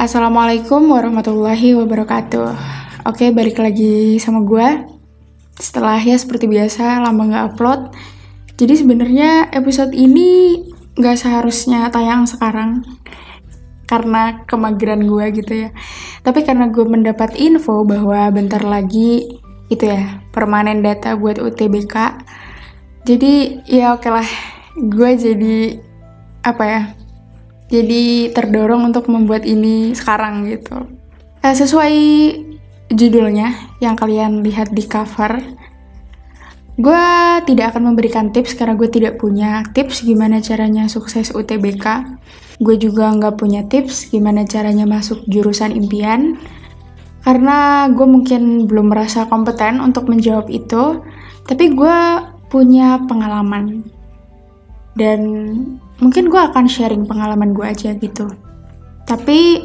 Assalamualaikum 0.00 0.96
warahmatullahi 0.96 1.76
wabarakatuh. 1.76 2.56
Oke, 3.04 3.36
balik 3.36 3.60
lagi 3.60 4.16
sama 4.16 4.40
gue. 4.48 4.88
Setelah 5.60 6.00
ya 6.00 6.16
seperti 6.16 6.48
biasa 6.48 7.04
lama 7.04 7.28
nggak 7.28 7.46
upload. 7.52 7.92
Jadi 8.56 8.80
sebenarnya 8.80 9.52
episode 9.52 9.92
ini 9.92 10.56
nggak 10.96 11.20
seharusnya 11.20 11.92
tayang 11.92 12.24
sekarang 12.24 12.80
karena 13.84 14.40
kemageran 14.48 15.04
gue 15.04 15.36
gitu 15.36 15.68
ya. 15.68 15.70
Tapi 16.24 16.48
karena 16.48 16.72
gue 16.72 16.88
mendapat 16.88 17.36
info 17.36 17.84
bahwa 17.84 18.32
bentar 18.32 18.64
lagi 18.64 19.36
itu 19.68 19.84
ya 19.84 20.24
permanen 20.32 20.80
data 20.80 21.12
buat 21.12 21.36
UTBK. 21.36 22.24
Jadi 23.04 23.68
ya 23.68 23.92
oke 24.00 24.08
lah, 24.08 24.28
gue 24.80 25.10
jadi 25.12 25.76
apa 26.40 26.64
ya 26.64 26.82
jadi 27.70 28.34
terdorong 28.34 28.90
untuk 28.90 29.06
membuat 29.06 29.46
ini 29.46 29.94
sekarang 29.94 30.50
gitu. 30.50 30.90
Eh, 31.40 31.54
sesuai 31.54 31.96
judulnya 32.90 33.78
yang 33.78 33.94
kalian 33.94 34.42
lihat 34.42 34.74
di 34.74 34.82
cover, 34.84 35.38
gue 36.74 37.06
tidak 37.46 37.72
akan 37.72 37.94
memberikan 37.94 38.34
tips 38.34 38.58
karena 38.58 38.74
gue 38.74 38.90
tidak 38.90 39.22
punya 39.22 39.62
tips 39.70 40.02
gimana 40.02 40.42
caranya 40.42 40.90
sukses 40.90 41.30
UTBK. 41.30 42.18
Gue 42.60 42.76
juga 42.76 43.08
nggak 43.14 43.40
punya 43.40 43.64
tips 43.64 44.12
gimana 44.12 44.44
caranya 44.44 44.84
masuk 44.84 45.24
jurusan 45.30 45.72
impian 45.72 46.36
karena 47.24 47.88
gue 47.88 48.04
mungkin 48.04 48.66
belum 48.66 48.90
merasa 48.92 49.30
kompeten 49.30 49.78
untuk 49.78 50.10
menjawab 50.10 50.50
itu. 50.50 51.00
Tapi 51.46 51.72
gue 51.72 51.98
punya 52.50 52.98
pengalaman 53.06 53.86
dan 55.00 55.20
mungkin 56.04 56.28
gue 56.28 56.36
akan 56.36 56.68
sharing 56.68 57.08
pengalaman 57.08 57.56
gue 57.56 57.64
aja 57.64 57.96
gitu 57.96 58.28
tapi 59.08 59.64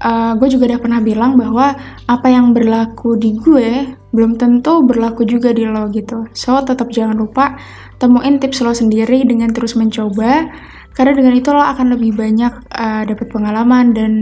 uh, 0.00 0.32
gue 0.40 0.48
juga 0.48 0.72
udah 0.72 0.80
pernah 0.80 1.00
bilang 1.04 1.36
bahwa 1.36 1.76
apa 2.08 2.28
yang 2.32 2.56
berlaku 2.56 3.20
di 3.20 3.36
gue 3.36 3.92
belum 4.16 4.40
tentu 4.40 4.80
berlaku 4.84 5.28
juga 5.28 5.52
di 5.52 5.68
lo 5.68 5.92
gitu 5.92 6.24
so 6.32 6.56
tetap 6.64 6.88
jangan 6.88 7.20
lupa 7.20 7.60
temuin 8.00 8.40
tips 8.40 8.64
lo 8.64 8.72
sendiri 8.72 9.28
dengan 9.28 9.52
terus 9.52 9.76
mencoba 9.76 10.48
karena 10.96 11.12
dengan 11.12 11.36
itu 11.36 11.48
lo 11.52 11.60
akan 11.60 11.96
lebih 11.96 12.16
banyak 12.16 12.52
uh, 12.72 13.04
dapat 13.04 13.28
pengalaman 13.28 13.92
dan 13.92 14.12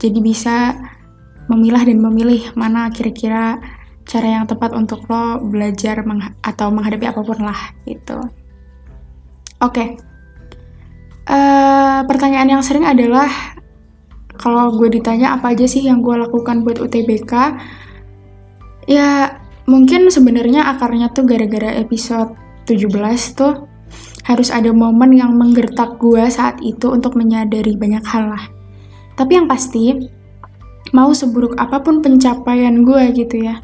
jadi 0.00 0.18
bisa 0.18 0.76
memilah 1.46 1.84
dan 1.84 2.00
memilih 2.00 2.52
mana 2.56 2.88
kira-kira 2.88 3.60
cara 4.02 4.26
yang 4.40 4.44
tepat 4.50 4.74
untuk 4.74 5.06
lo 5.06 5.38
belajar 5.46 6.02
meng 6.02 6.34
atau 6.42 6.74
menghadapi 6.74 7.06
apa 7.06 7.20
pun 7.22 7.38
lah 7.38 7.70
gitu. 7.86 8.18
Oke, 9.62 9.78
okay. 9.78 9.88
Uh, 11.22 12.02
pertanyaan 12.10 12.58
yang 12.58 12.62
sering 12.66 12.82
adalah 12.82 13.30
kalau 14.34 14.74
gue 14.74 14.90
ditanya 14.90 15.38
apa 15.38 15.54
aja 15.54 15.70
sih 15.70 15.86
yang 15.86 16.02
gue 16.02 16.18
lakukan 16.18 16.66
buat 16.66 16.82
UTBK, 16.82 17.32
ya 18.90 19.38
mungkin 19.70 20.10
sebenarnya 20.10 20.66
akarnya 20.66 21.14
tuh 21.14 21.30
gara-gara 21.30 21.78
episode 21.78 22.34
17 22.66 22.90
tuh 23.38 23.70
harus 24.26 24.50
ada 24.50 24.74
momen 24.74 25.14
yang 25.14 25.38
menggertak 25.38 25.94
gue 26.02 26.26
saat 26.26 26.58
itu 26.58 26.90
untuk 26.90 27.14
menyadari 27.14 27.78
banyak 27.78 28.02
hal 28.02 28.34
lah. 28.34 28.44
Tapi 29.14 29.38
yang 29.38 29.46
pasti, 29.46 29.94
mau 30.90 31.14
seburuk 31.14 31.54
apa 31.54 31.78
pun 31.78 32.02
pencapaian 32.02 32.82
gue 32.82 33.02
gitu 33.14 33.46
ya, 33.46 33.62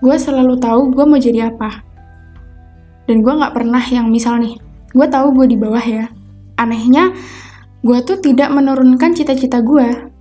gue 0.00 0.16
selalu 0.16 0.56
tahu 0.56 0.96
gue 0.96 1.04
mau 1.04 1.20
jadi 1.20 1.52
apa. 1.52 1.84
Dan 3.04 3.20
gue 3.20 3.36
gak 3.36 3.54
pernah 3.54 3.84
yang 3.86 4.08
misal 4.10 4.40
nih, 4.40 4.65
gue 4.92 5.06
tahu 5.08 5.32
gue 5.42 5.46
di 5.54 5.56
bawah 5.58 5.82
ya, 5.82 6.06
anehnya 6.60 7.10
gue 7.82 7.98
tuh 8.04 8.18
tidak 8.18 8.50
menurunkan 8.50 9.14
cita-cita 9.14 9.62
gue 9.62 10.14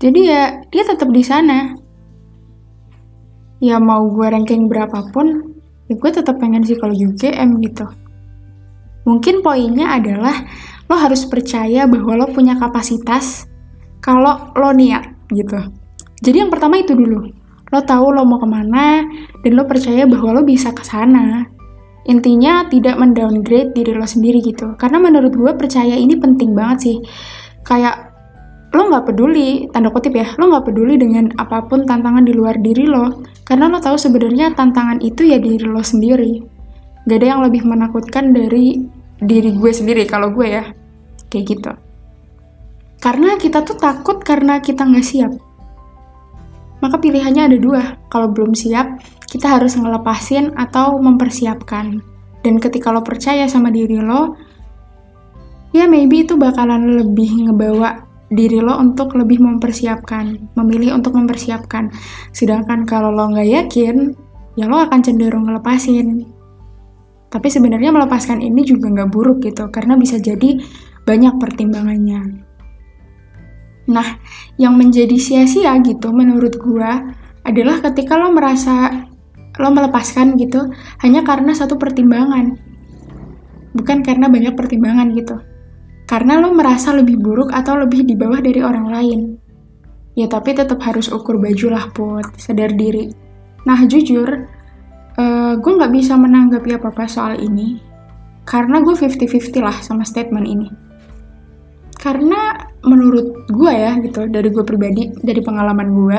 jadi 0.00 0.20
ya 0.24 0.42
dia 0.72 0.82
tetap 0.88 1.12
di 1.12 1.20
sana. 1.20 1.76
Ya 3.60 3.76
mau 3.76 4.08
gue 4.08 4.24
ranking 4.24 4.72
berapapun 4.72 5.60
ya 5.92 5.94
gue 6.00 6.10
tetap 6.10 6.40
pengen 6.40 6.64
kalau 6.64 6.96
UGM 6.96 7.60
gitu. 7.60 7.84
Mungkin 9.04 9.44
poinnya 9.44 10.00
adalah 10.00 10.48
lo 10.88 10.96
harus 10.96 11.28
percaya 11.28 11.84
bahwa 11.84 12.24
lo 12.24 12.26
punya 12.32 12.56
kapasitas 12.56 13.44
kalau 14.00 14.56
lo 14.56 14.72
niat 14.72 15.04
gitu. 15.36 15.60
Jadi 16.24 16.48
yang 16.48 16.48
pertama 16.48 16.80
itu 16.80 16.96
dulu. 16.96 17.28
Lo 17.68 17.84
tahu 17.84 18.16
lo 18.16 18.24
mau 18.24 18.40
ke 18.40 18.48
mana 18.48 19.04
dan 19.44 19.52
lo 19.52 19.68
percaya 19.68 20.08
bahwa 20.08 20.40
lo 20.40 20.42
bisa 20.48 20.72
ke 20.72 20.80
sana 20.80 21.44
intinya 22.10 22.66
tidak 22.66 22.98
mendowngrade 22.98 23.70
diri 23.70 23.94
lo 23.94 24.02
sendiri 24.02 24.42
gitu. 24.42 24.74
Karena 24.74 24.98
menurut 24.98 25.30
gue 25.30 25.52
percaya 25.54 25.94
ini 25.94 26.18
penting 26.18 26.52
banget 26.52 26.78
sih. 26.90 26.96
Kayak 27.62 28.10
lo 28.74 28.90
nggak 28.90 29.06
peduli 29.10 29.66
tanda 29.74 29.90
kutip 29.90 30.14
ya 30.14 30.30
lo 30.38 30.46
nggak 30.46 30.70
peduli 30.70 30.94
dengan 30.94 31.26
apa 31.38 31.66
pun 31.66 31.86
tantangan 31.86 32.26
di 32.26 32.34
luar 32.34 32.58
diri 32.58 32.90
lo. 32.90 33.22
Karena 33.46 33.70
lo 33.70 33.78
tahu 33.78 33.94
sebenarnya 33.94 34.58
tantangan 34.58 34.98
itu 34.98 35.22
ya 35.22 35.38
diri 35.38 35.62
lo 35.62 35.80
sendiri. 35.80 36.42
Gak 37.06 37.16
ada 37.16 37.26
yang 37.32 37.40
lebih 37.46 37.64
menakutkan 37.64 38.34
dari 38.34 38.76
diri 39.22 39.50
gue 39.56 39.72
sendiri 39.72 40.04
kalau 40.04 40.34
gue 40.34 40.46
ya. 40.50 40.64
Kayak 41.30 41.44
gitu. 41.46 41.72
Karena 43.00 43.40
kita 43.40 43.64
tuh 43.64 43.80
takut 43.80 44.20
karena 44.20 44.60
kita 44.60 44.84
nggak 44.84 45.06
siap. 45.06 45.32
Maka 46.84 46.96
pilihannya 47.00 47.48
ada 47.48 47.58
dua. 47.60 47.82
Kalau 48.12 48.28
belum 48.28 48.52
siap, 48.52 49.00
kita 49.30 49.46
harus 49.46 49.78
ngelepasin 49.78 50.58
atau 50.58 50.98
mempersiapkan. 50.98 52.02
Dan 52.42 52.58
ketika 52.58 52.90
lo 52.90 53.06
percaya 53.06 53.46
sama 53.46 53.70
diri 53.70 54.02
lo, 54.02 54.34
ya 55.70 55.86
maybe 55.86 56.26
itu 56.26 56.34
bakalan 56.34 56.98
lebih 56.98 57.46
ngebawa 57.46 58.10
diri 58.30 58.58
lo 58.58 58.74
untuk 58.78 59.14
lebih 59.14 59.38
mempersiapkan, 59.38 60.54
memilih 60.58 60.98
untuk 60.98 61.14
mempersiapkan. 61.14 61.94
Sedangkan 62.34 62.82
kalau 62.82 63.14
lo 63.14 63.30
nggak 63.30 63.48
yakin, 63.48 64.10
ya 64.58 64.66
lo 64.66 64.82
akan 64.82 64.98
cenderung 64.98 65.46
ngelepasin. 65.46 66.26
Tapi 67.30 67.46
sebenarnya 67.46 67.94
melepaskan 67.94 68.42
ini 68.42 68.66
juga 68.66 68.90
nggak 68.90 69.10
buruk 69.14 69.46
gitu, 69.46 69.70
karena 69.70 69.94
bisa 69.94 70.18
jadi 70.18 70.58
banyak 71.06 71.38
pertimbangannya. 71.38 72.42
Nah, 73.90 74.08
yang 74.58 74.78
menjadi 74.78 75.18
sia-sia 75.18 75.74
gitu 75.82 76.10
menurut 76.14 76.58
gua 76.58 77.14
adalah 77.42 77.82
ketika 77.82 78.14
lo 78.14 78.30
merasa 78.30 79.09
lo 79.60 79.68
melepaskan 79.68 80.40
gitu 80.40 80.72
hanya 81.04 81.20
karena 81.20 81.52
satu 81.52 81.76
pertimbangan. 81.76 82.56
Bukan 83.76 84.00
karena 84.00 84.26
banyak 84.26 84.56
pertimbangan 84.56 85.12
gitu. 85.12 85.36
Karena 86.08 86.40
lo 86.40 86.50
merasa 86.56 86.90
lebih 86.96 87.20
buruk 87.20 87.52
atau 87.52 87.78
lebih 87.78 88.08
di 88.08 88.16
bawah 88.16 88.40
dari 88.40 88.64
orang 88.64 88.86
lain. 88.88 89.20
Ya 90.18 90.26
tapi 90.26 90.56
tetap 90.56 90.82
harus 90.82 91.06
ukur 91.12 91.38
baju 91.38 91.66
lah 91.70 91.86
put, 91.92 92.26
sadar 92.34 92.74
diri. 92.74 93.12
Nah 93.68 93.78
jujur, 93.86 94.26
uh, 95.20 95.54
gue 95.54 95.72
nggak 95.76 95.92
bisa 95.94 96.18
menanggapi 96.18 96.74
apa-apa 96.80 97.06
soal 97.06 97.38
ini. 97.38 97.78
Karena 98.42 98.82
gue 98.82 98.96
50-50 98.96 99.62
lah 99.62 99.76
sama 99.84 100.02
statement 100.02 100.48
ini 100.48 100.90
karena 102.00 102.56
menurut 102.80 103.44
gue 103.52 103.72
ya 103.76 103.92
gitu 104.00 104.24
dari 104.32 104.48
gue 104.48 104.64
pribadi 104.64 105.12
dari 105.20 105.44
pengalaman 105.44 105.88
gue 105.92 106.18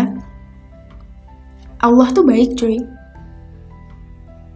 Allah 1.81 2.08
tuh 2.13 2.22
baik 2.22 2.53
cuy 2.53 2.78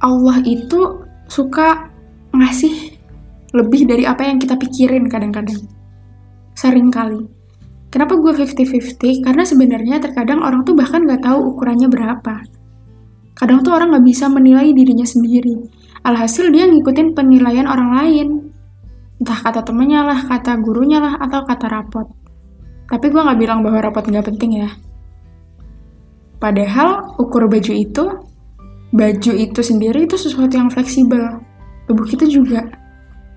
Allah 0.05 0.37
itu 0.45 1.01
suka 1.25 1.89
ngasih 2.29 2.93
lebih 3.57 3.89
dari 3.89 4.05
apa 4.05 4.21
yang 4.29 4.37
kita 4.37 4.53
pikirin 4.53 5.09
kadang-kadang. 5.09 5.65
Sering 6.53 6.93
kali. 6.93 7.25
Kenapa 7.89 8.19
gue 8.19 8.31
50-50 8.35 9.23
karena 9.25 9.43
sebenarnya 9.47 9.97
terkadang 10.03 10.43
orang 10.43 10.67
tuh 10.67 10.75
bahkan 10.77 11.01
nggak 11.07 11.25
tahu 11.25 11.55
ukurannya 11.55 11.89
berapa. 11.89 12.43
Kadang 13.35 13.63
tuh 13.63 13.73
orang 13.73 13.95
nggak 13.95 14.05
bisa 14.05 14.29
menilai 14.29 14.75
dirinya 14.75 15.07
sendiri. 15.07 15.55
Alhasil 16.05 16.53
dia 16.53 16.69
ngikutin 16.69 17.17
penilaian 17.17 17.65
orang 17.65 17.91
lain. 17.97 18.27
Entah 19.17 19.39
kata 19.41 19.63
temennya 19.63 20.03
lah, 20.03 20.19
kata 20.27 20.59
gurunya 20.59 20.99
lah, 20.99 21.15
atau 21.17 21.47
kata 21.47 21.65
rapot. 21.71 22.07
Tapi 22.85 23.09
gue 23.09 23.17
gak 23.17 23.39
bilang 23.39 23.65
bahwa 23.65 23.79
rapot 23.81 24.05
gak 24.05 24.27
penting 24.27 24.61
ya. 24.61 24.69
Padahal 26.37 27.15
ukur 27.17 27.47
baju 27.47 27.73
itu, 27.73 28.05
baju 28.95 29.31
itu 29.35 29.59
sendiri 29.59 30.07
itu 30.07 30.15
sesuatu 30.15 30.55
yang 30.55 30.71
fleksibel. 30.71 31.43
Tubuh 31.85 32.07
kita 32.07 32.25
juga. 32.25 32.63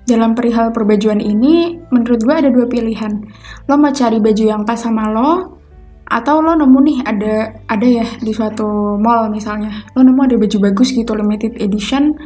Dalam 0.08 0.32
perihal 0.32 0.72
perbajuan 0.72 1.20
ini, 1.20 1.76
menurut 1.92 2.22
gue 2.24 2.32
ada 2.32 2.48
dua 2.48 2.64
pilihan. 2.64 3.12
Lo 3.68 3.76
mau 3.76 3.92
cari 3.92 4.16
baju 4.22 4.44
yang 4.46 4.62
pas 4.64 4.80
sama 4.80 5.10
lo, 5.12 5.60
atau 6.08 6.40
lo 6.40 6.56
nemu 6.56 6.78
nih 6.80 6.98
ada 7.04 7.34
ada 7.68 7.84
ya 7.84 8.06
di 8.22 8.32
suatu 8.32 8.96
mall 8.96 9.28
misalnya. 9.28 9.84
Lo 9.92 10.00
nemu 10.00 10.20
ada 10.24 10.40
baju 10.40 10.56
bagus 10.64 10.96
gitu, 10.96 11.12
limited 11.12 11.60
edition, 11.60 12.16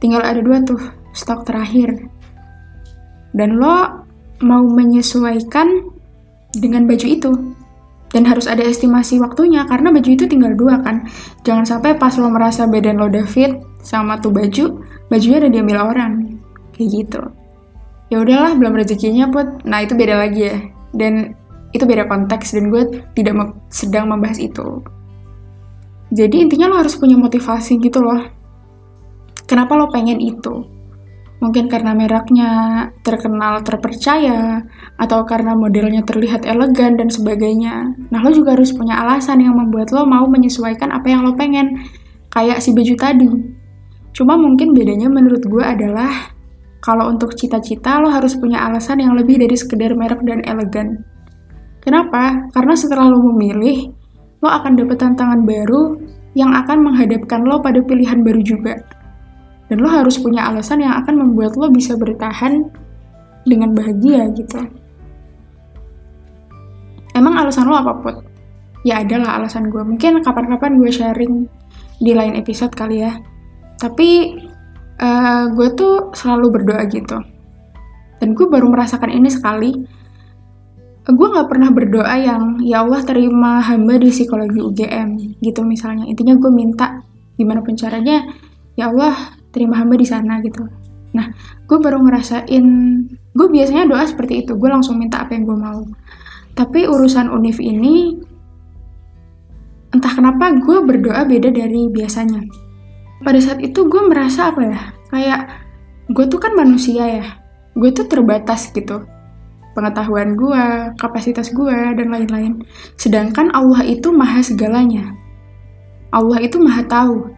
tinggal 0.00 0.24
ada 0.24 0.40
dua 0.40 0.64
tuh, 0.64 0.80
stok 1.12 1.44
terakhir 1.44 2.08
dan 3.36 3.60
lo 3.60 4.08
mau 4.40 4.64
menyesuaikan 4.64 5.68
dengan 6.56 6.88
baju 6.88 7.06
itu 7.06 7.30
dan 8.14 8.22
harus 8.22 8.46
ada 8.46 8.62
estimasi 8.62 9.18
waktunya 9.18 9.66
karena 9.66 9.90
baju 9.90 10.10
itu 10.10 10.24
tinggal 10.30 10.54
dua 10.54 10.78
kan 10.82 11.06
jangan 11.42 11.66
sampai 11.66 11.98
pas 11.98 12.14
lo 12.18 12.30
merasa 12.30 12.66
badan 12.66 13.02
lo 13.02 13.10
udah 13.10 13.26
sama 13.82 14.18
tuh 14.22 14.30
baju 14.30 14.82
bajunya 15.10 15.42
udah 15.42 15.50
diambil 15.50 15.78
orang 15.82 16.12
kayak 16.74 16.88
gitu 16.90 17.22
ya 18.10 18.22
udahlah 18.22 18.54
belum 18.54 18.78
rezekinya 18.78 19.26
put 19.30 19.66
nah 19.66 19.82
itu 19.82 19.98
beda 19.98 20.14
lagi 20.22 20.40
ya 20.50 20.56
dan 20.94 21.34
itu 21.76 21.84
beda 21.84 22.08
konteks 22.08 22.56
dan 22.56 22.72
gue 22.72 23.04
tidak 23.12 23.52
sedang 23.68 24.08
membahas 24.08 24.40
itu. 24.40 24.80
Jadi 26.14 26.48
intinya 26.48 26.72
lo 26.72 26.80
harus 26.80 26.96
punya 26.96 27.20
motivasi 27.20 27.76
gitu 27.82 28.00
loh. 28.00 28.24
Kenapa 29.44 29.76
lo 29.76 29.92
pengen 29.92 30.22
itu? 30.22 30.75
Mungkin 31.36 31.68
karena 31.68 31.92
mereknya 31.92 32.50
terkenal 33.04 33.60
terpercaya, 33.60 34.64
atau 34.96 35.20
karena 35.28 35.52
modelnya 35.52 36.00
terlihat 36.00 36.48
elegan 36.48 36.96
dan 36.96 37.12
sebagainya. 37.12 37.92
Nah, 38.08 38.24
lo 38.24 38.32
juga 38.32 38.56
harus 38.56 38.72
punya 38.72 38.96
alasan 38.96 39.44
yang 39.44 39.52
membuat 39.52 39.92
lo 39.92 40.08
mau 40.08 40.24
menyesuaikan 40.24 40.88
apa 40.88 41.12
yang 41.12 41.28
lo 41.28 41.36
pengen. 41.36 41.84
Kayak 42.32 42.64
si 42.64 42.72
baju 42.72 42.94
tadi. 42.96 43.28
Cuma 44.16 44.40
mungkin 44.40 44.72
bedanya 44.72 45.12
menurut 45.12 45.44
gue 45.44 45.60
adalah 45.60 46.32
kalau 46.80 47.12
untuk 47.12 47.36
cita-cita 47.36 48.00
lo 48.00 48.08
harus 48.08 48.32
punya 48.32 48.64
alasan 48.64 49.04
yang 49.04 49.12
lebih 49.12 49.36
dari 49.36 49.52
sekedar 49.52 49.92
merek 49.92 50.24
dan 50.24 50.40
elegan. 50.48 51.04
Kenapa? 51.84 52.48
Karena 52.56 52.74
setelah 52.74 53.12
lo 53.12 53.20
memilih, 53.32 53.92
lo 54.40 54.48
akan 54.48 54.72
dapat 54.72 54.96
tantangan 55.04 55.44
baru 55.44 56.00
yang 56.32 56.52
akan 56.52 56.80
menghadapkan 56.80 57.44
lo 57.44 57.60
pada 57.60 57.84
pilihan 57.84 58.24
baru 58.24 58.40
juga. 58.40 58.80
Dan 59.66 59.82
lo 59.82 59.90
harus 59.90 60.18
punya 60.22 60.46
alasan 60.46 60.82
yang 60.82 60.94
akan 61.02 61.26
membuat 61.26 61.58
lo 61.58 61.66
bisa 61.70 61.98
bertahan 61.98 62.70
dengan 63.42 63.74
bahagia 63.74 64.30
gitu. 64.34 64.62
Emang 67.16 67.34
alasan 67.40 67.66
lo 67.66 67.74
apa, 67.74 67.96
Put? 67.98 68.16
Ya 68.86 69.02
adalah 69.02 69.42
alasan 69.42 69.72
gue. 69.72 69.82
Mungkin 69.82 70.22
kapan-kapan 70.22 70.78
gue 70.78 70.90
sharing 70.94 71.50
di 71.98 72.12
lain 72.14 72.38
episode 72.38 72.70
kali 72.76 73.02
ya. 73.02 73.18
Tapi 73.80 74.38
uh, 75.02 75.50
gue 75.50 75.68
tuh 75.74 76.14
selalu 76.14 76.60
berdoa 76.60 76.86
gitu. 76.86 77.18
Dan 78.22 78.38
gue 78.38 78.46
baru 78.46 78.70
merasakan 78.70 79.10
ini 79.10 79.28
sekali 79.32 79.70
gue 81.06 81.28
nggak 81.30 81.46
pernah 81.46 81.70
berdoa 81.70 82.14
yang 82.18 82.58
ya 82.66 82.82
Allah 82.82 82.98
terima 83.06 83.62
hamba 83.62 83.94
di 83.94 84.10
psikologi 84.10 84.58
UGM 84.58 85.38
gitu 85.38 85.62
misalnya 85.62 86.02
intinya 86.02 86.34
gue 86.34 86.50
minta 86.50 87.06
gimana 87.38 87.62
pun 87.62 87.78
caranya 87.78 88.26
ya 88.74 88.90
Allah 88.90 89.35
terima 89.56 89.80
hamba 89.80 89.96
di 89.96 90.04
sana 90.04 90.44
gitu 90.44 90.68
nah 91.16 91.32
gue 91.64 91.78
baru 91.80 92.04
ngerasain 92.04 92.66
gue 93.32 93.46
biasanya 93.48 93.88
doa 93.88 94.04
seperti 94.04 94.44
itu 94.44 94.52
gue 94.52 94.68
langsung 94.68 95.00
minta 95.00 95.24
apa 95.24 95.32
yang 95.32 95.48
gue 95.48 95.56
mau 95.56 95.80
tapi 96.52 96.84
urusan 96.84 97.32
univ 97.32 97.56
ini 97.56 98.20
entah 99.96 100.12
kenapa 100.12 100.52
gue 100.60 100.78
berdoa 100.84 101.24
beda 101.24 101.48
dari 101.48 101.88
biasanya 101.88 102.44
pada 103.24 103.40
saat 103.40 103.64
itu 103.64 103.88
gue 103.88 104.02
merasa 104.04 104.52
apa 104.52 104.60
ya 104.60 104.80
kayak 105.08 105.40
gue 106.12 106.24
tuh 106.28 106.36
kan 106.36 106.52
manusia 106.52 107.24
ya 107.24 107.26
gue 107.72 107.88
tuh 107.96 108.04
terbatas 108.04 108.68
gitu 108.76 109.08
pengetahuan 109.76 110.32
gue, 110.40 110.64
kapasitas 110.96 111.52
gue, 111.52 111.76
dan 111.92 112.08
lain-lain. 112.08 112.64
Sedangkan 112.96 113.52
Allah 113.52 113.84
itu 113.84 114.08
maha 114.08 114.40
segalanya. 114.40 115.12
Allah 116.08 116.40
itu 116.40 116.56
maha 116.56 116.80
tahu. 116.88 117.35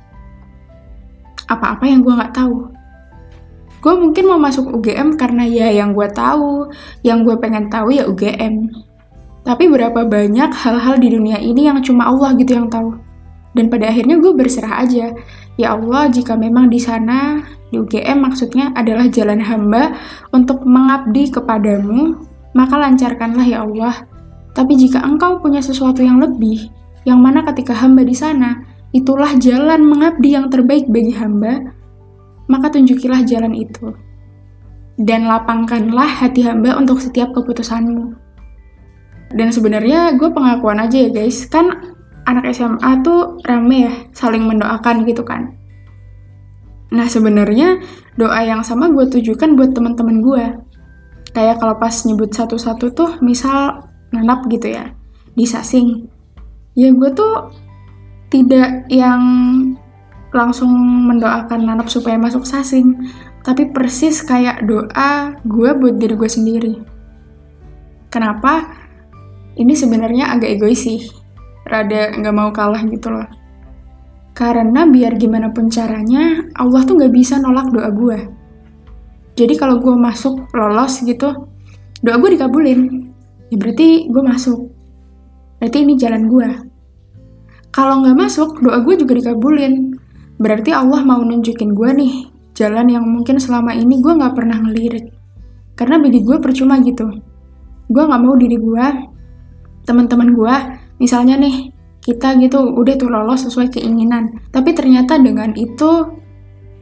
Apa-apa 1.49 1.85
yang 1.89 2.05
gue 2.05 2.15
gak 2.15 2.37
tahu. 2.37 2.69
Gue 3.79 3.95
mungkin 3.95 4.25
mau 4.27 4.37
masuk 4.37 4.75
UGM 4.75 5.15
karena 5.15 5.47
ya 5.47 5.71
yang 5.71 5.95
gue 5.95 6.09
tahu, 6.11 6.69
yang 7.07 7.23
gue 7.23 7.39
pengen 7.39 7.71
tahu 7.71 7.95
ya 7.95 8.05
UGM. 8.07 8.69
Tapi 9.47 9.65
berapa 9.71 10.05
banyak 10.05 10.51
hal-hal 10.51 11.01
di 11.01 11.09
dunia 11.15 11.39
ini 11.41 11.71
yang 11.71 11.81
cuma 11.81 12.11
Allah 12.11 12.35
gitu 12.37 12.59
yang 12.59 12.69
tahu. 12.69 12.99
Dan 13.57 13.73
pada 13.73 13.89
akhirnya 13.89 14.21
gue 14.21 14.33
berserah 14.35 14.85
aja. 14.85 15.15
Ya 15.59 15.75
Allah, 15.75 16.07
jika 16.11 16.37
memang 16.37 16.69
di 16.69 16.79
sana 16.79 17.43
di 17.73 17.81
UGM 17.81 18.23
maksudnya 18.23 18.71
adalah 18.77 19.09
jalan 19.09 19.41
hamba 19.41 19.97
untuk 20.31 20.63
mengabdi 20.69 21.33
kepadamu 21.33 22.29
maka 22.57 22.75
lancarkanlah 22.77 23.47
ya 23.47 23.65
Allah. 23.65 23.95
Tapi 24.57 24.75
jika 24.75 25.05
engkau 25.07 25.39
punya 25.39 25.63
sesuatu 25.63 26.03
yang 26.03 26.19
lebih, 26.19 26.67
yang 27.07 27.23
mana 27.23 27.47
ketika 27.47 27.77
hamba 27.77 28.03
di 28.03 28.17
sana, 28.17 28.68
itulah 28.93 29.37
jalan 29.37 29.85
mengabdi 29.85 30.35
yang 30.35 30.49
terbaik 30.49 30.89
bagi 30.89 31.13
hamba, 31.17 31.73
maka 32.49 32.73
tunjukilah 32.73 33.25
jalan 33.25 33.53
itu. 33.53 33.93
Dan 34.99 35.31
lapangkanlah 35.31 36.09
hati 36.09 36.43
hamba 36.43 36.75
untuk 36.75 36.99
setiap 36.99 37.31
keputusanmu. 37.37 38.17
Dan 39.35 39.53
sebenarnya 39.53 40.17
gue 40.17 40.33
pengakuan 40.33 40.81
aja 40.81 41.07
ya 41.07 41.11
guys, 41.13 41.47
kan 41.47 41.95
anak 42.25 42.51
SMA 42.57 43.05
tuh 43.05 43.39
rame 43.45 43.87
ya, 43.87 43.95
saling 44.17 44.43
mendoakan 44.49 45.05
gitu 45.05 45.23
kan. 45.23 45.59
Nah 46.89 47.05
sebenarnya 47.05 47.85
doa 48.17 48.41
yang 48.41 48.65
sama 48.65 48.89
gue 48.89 49.05
tujukan 49.07 49.55
buat 49.55 49.77
teman-teman 49.77 50.25
gue 50.25 50.45
kayak 51.37 51.61
kalau 51.61 51.77
pas 51.77 51.93
nyebut 52.09 52.33
satu-satu 52.33 52.87
tuh 52.97 53.11
misal 53.21 53.85
nanap 54.11 54.49
gitu 54.49 54.73
ya 54.73 54.97
di 55.37 55.45
sasing 55.45 56.09
ya 56.73 56.89
gue 56.91 57.11
tuh 57.13 57.53
tidak 58.29 58.89
yang 58.93 59.23
langsung 60.33 60.71
mendoakan 61.09 61.65
nanap 61.65 61.89
supaya 61.89 62.21
masuk 62.21 62.45
sasing 62.45 63.09
tapi 63.41 63.73
persis 63.73 64.21
kayak 64.21 64.61
doa 64.69 65.41
gue 65.41 65.71
buat 65.73 65.97
diri 65.97 66.15
gue 66.15 66.31
sendiri. 66.31 66.75
Kenapa? 68.13 68.77
Ini 69.57 69.73
sebenarnya 69.73 70.37
agak 70.37 70.61
egois 70.61 70.85
sih 70.85 71.01
rada 71.65 72.13
nggak 72.13 72.35
mau 72.37 72.53
kalah 72.53 72.85
gitu 72.85 73.09
loh. 73.09 73.29
Karena 74.37 74.87
biar 74.87 75.19
gimana 75.19 75.51
pun 75.51 75.67
caranya 75.73 76.47
Allah 76.55 76.85
tuh 76.85 77.01
nggak 77.01 77.13
bisa 77.13 77.41
nolak 77.43 77.73
doa 77.75 77.91
gue 77.91 78.39
jadi 79.39 79.55
kalau 79.55 79.79
gue 79.79 79.95
masuk 79.95 80.51
lolos 80.51 80.99
gitu 81.07 81.31
doa 82.03 82.17
gue 82.19 82.35
dikabulin. 82.35 83.07
Ya 83.49 83.57
berarti 83.57 84.11
gue 84.11 84.23
masuk. 84.23 84.75
Berarti 85.63 85.79
ini 85.87 85.95
jalan 85.95 86.27
gue 86.27 86.49
kalau 87.75 88.01
nggak 88.03 88.17
masuk 88.17 88.59
doa 88.65 88.81
gue 88.81 88.95
juga 88.97 89.13
dikabulin. 89.19 89.95
Berarti 90.39 90.71
Allah 90.71 91.03
mau 91.03 91.21
nunjukin 91.21 91.75
gue 91.75 91.91
nih 91.95 92.15
jalan 92.55 92.87
yang 92.91 93.05
mungkin 93.07 93.43
selama 93.43 93.75
ini 93.75 93.99
gue 93.99 94.13
nggak 94.15 94.35
pernah 94.35 94.59
ngelirik. 94.63 95.15
Karena 95.79 95.99
bagi 95.99 96.21
gue 96.23 96.37
percuma 96.43 96.79
gitu. 96.83 97.07
Gue 97.89 98.03
nggak 98.03 98.23
mau 98.23 98.35
diri 98.35 98.59
gue 98.59 98.87
teman-teman 99.89 100.37
gue 100.37 100.55
misalnya 101.01 101.41
nih 101.41 101.73
kita 102.05 102.37
gitu 102.41 102.77
udah 102.77 102.95
tuh 102.97 103.11
lolos 103.11 103.45
sesuai 103.45 103.75
keinginan. 103.75 104.41
Tapi 104.49 104.73
ternyata 104.73 105.21
dengan 105.21 105.53
itu 105.57 106.19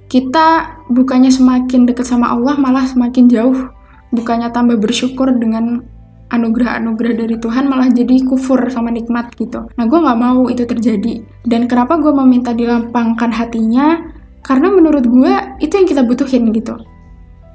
kita 0.06 0.78
bukannya 0.86 1.34
semakin 1.34 1.82
dekat 1.82 2.06
sama 2.06 2.30
Allah 2.30 2.54
malah 2.54 2.86
semakin 2.86 3.26
jauh. 3.26 3.74
Bukannya 4.14 4.54
tambah 4.54 4.78
bersyukur 4.78 5.34
dengan 5.34 5.82
anugerah-anugerah 6.26 7.14
dari 7.22 7.36
Tuhan 7.38 7.70
malah 7.70 7.86
jadi 7.90 8.22
kufur 8.26 8.58
sama 8.68 8.90
nikmat 8.90 9.30
gitu. 9.38 9.70
Nah 9.78 9.84
gue 9.86 9.98
nggak 9.98 10.18
mau 10.18 10.50
itu 10.50 10.66
terjadi. 10.66 11.22
Dan 11.46 11.70
kenapa 11.70 11.98
gue 12.02 12.10
meminta 12.10 12.50
dilampangkan 12.50 13.30
hatinya? 13.30 14.02
Karena 14.42 14.70
menurut 14.70 15.06
gue 15.06 15.32
itu 15.62 15.72
yang 15.74 15.86
kita 15.86 16.02
butuhin 16.02 16.50
gitu. 16.50 16.74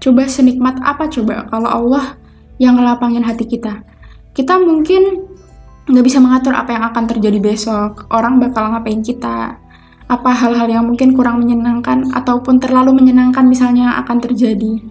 Coba 0.02 0.26
senikmat 0.26 0.80
apa 0.82 1.08
coba 1.12 1.46
kalau 1.52 1.70
Allah 1.70 2.16
yang 2.58 2.80
ngelapangin 2.80 3.24
hati 3.24 3.48
kita. 3.48 3.84
Kita 4.32 4.60
mungkin 4.60 5.28
nggak 5.92 6.06
bisa 6.08 6.24
mengatur 6.24 6.56
apa 6.56 6.72
yang 6.72 6.84
akan 6.88 7.04
terjadi 7.12 7.40
besok. 7.44 8.08
Orang 8.08 8.40
bakal 8.40 8.72
ngapain 8.72 9.04
kita 9.04 9.60
apa 10.12 10.32
hal-hal 10.36 10.68
yang 10.68 10.84
mungkin 10.84 11.16
kurang 11.16 11.40
menyenangkan 11.40 12.12
ataupun 12.12 12.60
terlalu 12.60 13.00
menyenangkan 13.00 13.48
misalnya 13.48 13.96
akan 14.04 14.20
terjadi. 14.20 14.84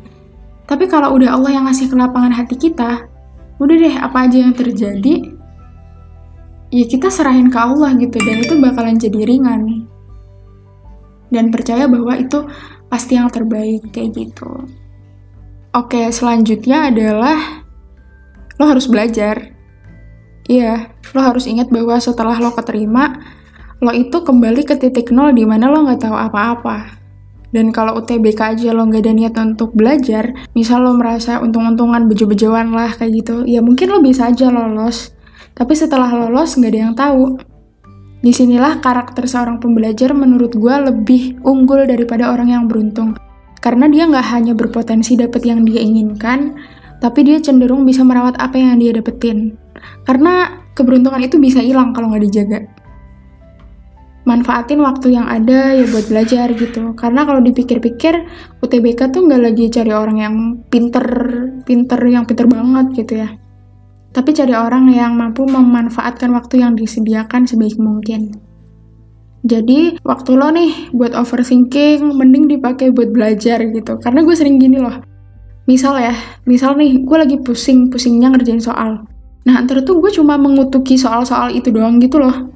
Tapi 0.64 0.88
kalau 0.88 1.12
udah 1.18 1.37
Allah 1.37 1.60
yang 1.60 1.64
ngasih 1.68 1.92
kelapangan 1.92 2.32
hati 2.32 2.56
kita, 2.56 3.09
udah 3.60 3.76
deh 3.76 3.94
apa 4.00 4.24
aja 4.24 4.40
yang 4.40 4.56
terjadi, 4.56 5.36
ya 6.72 6.84
kita 6.88 7.12
serahin 7.12 7.52
ke 7.52 7.58
Allah 7.60 7.92
gitu 8.00 8.16
dan 8.24 8.40
itu 8.40 8.56
bakalan 8.56 8.96
jadi 8.96 9.20
ringan. 9.28 9.84
Dan 11.30 11.54
percaya 11.54 11.86
bahwa 11.86 12.18
itu 12.18 12.42
pasti 12.90 13.14
yang 13.14 13.30
terbaik 13.30 13.94
kayak 13.94 14.16
gitu. 14.18 14.66
Oke, 15.70 16.10
selanjutnya 16.10 16.90
adalah 16.90 17.62
lo 18.58 18.64
harus 18.66 18.90
belajar. 18.90 19.54
Iya, 20.50 20.90
lo 21.14 21.20
harus 21.22 21.46
ingat 21.46 21.70
bahwa 21.70 21.94
setelah 22.02 22.42
lo 22.42 22.50
keterima, 22.50 23.22
lo 23.78 23.94
itu 23.94 24.18
kembali 24.26 24.66
ke 24.66 24.74
titik 24.74 25.14
nol 25.14 25.30
di 25.30 25.46
mana 25.46 25.70
lo 25.70 25.86
nggak 25.86 26.02
tahu 26.02 26.16
apa-apa. 26.18 27.00
Dan 27.50 27.75
kalau 27.75 27.99
UTBK 27.99 28.54
aja 28.54 28.71
lo 28.71 28.87
nggak 28.87 29.02
ada 29.02 29.12
niat 29.14 29.35
untuk 29.42 29.75
belajar, 29.75 30.30
misal 30.54 30.87
lo 30.87 30.95
merasa 30.95 31.42
untung-untungan 31.42 32.07
bejo-bejoan 32.07 32.71
lah 32.71 32.95
kayak 32.95 33.26
gitu, 33.26 33.42
ya 33.42 33.59
mungkin 33.59 33.90
lo 33.90 33.99
bisa 33.99 34.30
aja 34.30 34.54
lolos. 34.54 35.11
Tapi 35.59 35.75
setelah 35.75 36.07
lolos 36.14 36.54
nggak 36.54 36.71
ada 36.71 36.80
yang 36.80 36.95
tahu. 36.95 37.25
Di 38.21 38.30
sinilah 38.30 38.78
karakter 38.78 39.26
seorang 39.26 39.59
pembelajar 39.59 40.14
menurut 40.14 40.54
gue 40.54 40.75
lebih 40.78 41.42
unggul 41.42 41.88
daripada 41.90 42.30
orang 42.30 42.54
yang 42.54 42.64
beruntung. 42.71 43.19
Karena 43.59 43.90
dia 43.90 44.07
nggak 44.07 44.26
hanya 44.30 44.52
berpotensi 44.54 45.19
dapet 45.19 45.42
yang 45.42 45.66
dia 45.66 45.83
inginkan, 45.83 46.54
tapi 47.02 47.26
dia 47.26 47.42
cenderung 47.42 47.83
bisa 47.83 48.07
merawat 48.07 48.38
apa 48.38 48.57
yang 48.57 48.78
dia 48.78 48.95
dapetin. 48.95 49.59
Karena 50.07 50.62
keberuntungan 50.76 51.21
itu 51.21 51.37
bisa 51.42 51.59
hilang 51.61 51.90
kalau 51.92 52.14
nggak 52.14 52.25
dijaga 52.30 52.79
manfaatin 54.30 54.78
waktu 54.78 55.18
yang 55.18 55.26
ada 55.26 55.75
ya 55.75 55.84
buat 55.90 56.06
belajar 56.06 56.54
gitu 56.54 56.94
karena 56.94 57.26
kalau 57.26 57.42
dipikir-pikir 57.42 58.14
UTBK 58.62 59.10
tuh 59.10 59.26
nggak 59.26 59.42
lagi 59.42 59.66
cari 59.66 59.90
orang 59.90 60.16
yang 60.22 60.34
pinter 60.70 61.04
pinter 61.66 61.99
yang 62.06 62.22
pinter 62.22 62.46
banget 62.46 62.87
gitu 62.94 63.26
ya 63.26 63.34
tapi 64.10 64.34
cari 64.34 64.50
orang 64.50 64.90
yang 64.90 65.14
mampu 65.14 65.46
memanfaatkan 65.46 66.34
waktu 66.34 66.66
yang 66.66 66.75
disediakan 66.75 67.46
sebaik 67.46 67.78
mungkin. 67.78 68.34
Jadi, 69.46 70.02
waktu 70.04 70.30
lo 70.37 70.50
nih 70.52 70.92
buat 70.92 71.14
overthinking, 71.16 72.18
mending 72.18 72.50
dipakai 72.50 72.92
buat 72.92 73.14
belajar 73.14 73.62
gitu. 73.70 73.96
Karena 74.02 74.20
gue 74.26 74.34
sering 74.37 74.58
gini 74.60 74.82
loh. 74.82 75.00
Misal 75.64 75.96
ya, 76.02 76.12
misal 76.44 76.75
nih, 76.76 77.06
gue 77.06 77.16
lagi 77.16 77.37
pusing-pusingnya 77.40 78.34
ngerjain 78.34 78.60
soal. 78.60 79.06
Nah, 79.46 79.56
ntar 79.64 79.80
tuh 79.87 80.02
gue 80.02 80.12
cuma 80.12 80.37
mengutuki 80.37 80.99
soal-soal 80.99 81.54
itu 81.54 81.72
doang 81.72 82.02
gitu 82.02 82.20
loh. 82.20 82.50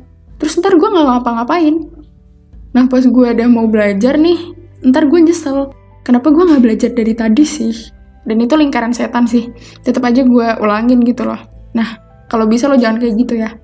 Terus 0.45 0.61
ntar 0.61 0.77
gue 0.77 0.85
gak 0.85 1.09
ngapa-ngapain. 1.09 1.89
Nah, 2.77 2.85
pas 2.85 3.01
gue 3.01 3.27
udah 3.33 3.49
mau 3.49 3.65
belajar 3.65 4.21
nih, 4.21 4.53
ntar 4.85 5.09
gue 5.09 5.25
nyesel. 5.25 5.73
Kenapa 6.05 6.29
gue 6.29 6.45
gak 6.45 6.61
belajar 6.61 6.93
dari 6.93 7.17
tadi 7.17 7.49
sih? 7.49 7.73
Dan 8.29 8.45
itu 8.45 8.53
lingkaran 8.53 8.93
setan 8.93 9.25
sih. 9.25 9.49
Tetap 9.81 10.05
aja 10.05 10.21
gue 10.21 10.47
ulangin 10.61 11.01
gitu 11.01 11.25
loh. 11.25 11.41
Nah, 11.73 11.97
kalau 12.29 12.45
bisa 12.45 12.69
lo 12.69 12.77
jangan 12.77 13.01
kayak 13.01 13.15
gitu 13.25 13.41
ya. 13.41 13.57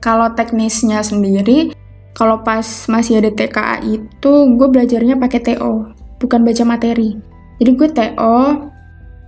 Kalau 0.00 0.32
teknisnya 0.32 1.04
sendiri, 1.04 1.76
kalau 2.16 2.40
pas 2.40 2.64
masih 2.88 3.20
ada 3.20 3.28
TKA 3.28 3.84
itu, 3.84 4.32
gue 4.56 4.68
belajarnya 4.72 5.20
pakai 5.20 5.44
TO, 5.44 5.92
bukan 6.24 6.40
baca 6.40 6.64
materi. 6.64 7.20
Jadi 7.60 7.70
gue 7.76 7.88
TO, 7.92 8.40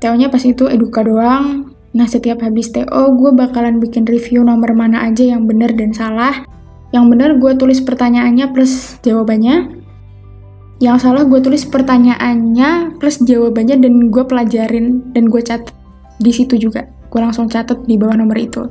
TO-nya 0.00 0.32
pas 0.32 0.40
itu 0.40 0.64
eduka 0.64 1.04
doang, 1.04 1.74
Nah, 1.94 2.10
setiap 2.10 2.42
habis 2.42 2.74
TO, 2.74 3.14
gue 3.14 3.30
bakalan 3.30 3.78
bikin 3.78 4.02
review 4.02 4.42
nomor 4.42 4.74
mana 4.74 5.06
aja 5.06 5.30
yang 5.30 5.46
bener 5.46 5.70
dan 5.78 5.94
salah. 5.94 6.42
Yang 6.94 7.04
bener 7.10 7.30
gue 7.42 7.52
tulis 7.58 7.82
pertanyaannya 7.82 8.54
plus 8.54 9.02
jawabannya. 9.02 9.82
Yang 10.78 10.96
salah 11.02 11.26
gue 11.26 11.40
tulis 11.42 11.66
pertanyaannya 11.66 13.02
plus 13.02 13.18
jawabannya 13.18 13.82
dan 13.82 14.14
gue 14.14 14.24
pelajarin 14.24 15.10
dan 15.10 15.26
gue 15.26 15.42
catat 15.42 15.74
di 16.22 16.30
situ 16.30 16.54
juga. 16.54 16.86
Gue 17.10 17.18
langsung 17.18 17.50
catat 17.50 17.82
di 17.82 17.98
bawah 17.98 18.14
nomor 18.14 18.38
itu. 18.38 18.62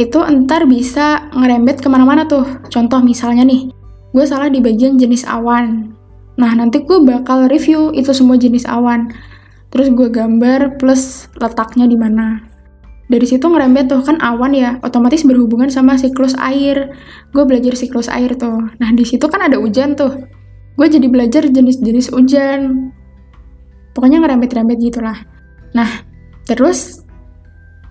Itu 0.00 0.24
entar 0.24 0.64
bisa 0.64 1.28
ngerembet 1.36 1.84
ke 1.84 1.88
mana-mana 1.92 2.24
tuh. 2.24 2.48
Contoh 2.72 3.04
misalnya 3.04 3.44
nih, 3.44 3.68
gue 4.16 4.24
salah 4.24 4.48
di 4.48 4.64
bagian 4.64 4.96
jenis 4.96 5.28
awan. 5.28 5.92
Nah, 6.40 6.50
nanti 6.56 6.82
gue 6.82 6.98
bakal 7.04 7.46
review 7.46 7.92
itu 7.92 8.10
semua 8.10 8.40
jenis 8.40 8.64
awan 8.64 9.12
terus 9.74 9.90
gue 9.90 10.06
gambar 10.06 10.78
plus 10.78 11.26
letaknya 11.34 11.90
di 11.90 11.98
mana 11.98 12.46
dari 13.04 13.26
situ 13.28 13.44
ngerembet 13.44 13.92
tuh 13.92 14.00
kan 14.00 14.16
awan 14.24 14.56
ya 14.56 14.80
otomatis 14.80 15.28
berhubungan 15.28 15.68
sama 15.68 16.00
siklus 16.00 16.32
air. 16.40 16.96
Gue 17.36 17.44
belajar 17.44 17.76
siklus 17.76 18.08
air 18.08 18.32
tuh. 18.40 18.72
Nah 18.80 18.90
di 18.96 19.04
situ 19.04 19.28
kan 19.28 19.44
ada 19.44 19.60
hujan 19.60 19.92
tuh. 19.92 20.24
Gue 20.74 20.88
jadi 20.88 21.04
belajar 21.12 21.44
jenis-jenis 21.44 22.16
hujan. 22.16 22.90
Pokoknya 23.92 24.24
ngerembet-rembet 24.24 24.80
gitulah. 24.80 25.20
Nah 25.76 26.08
terus 26.48 27.04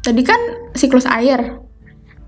tadi 0.01 0.25
kan 0.25 0.73
siklus 0.73 1.05
air. 1.05 1.61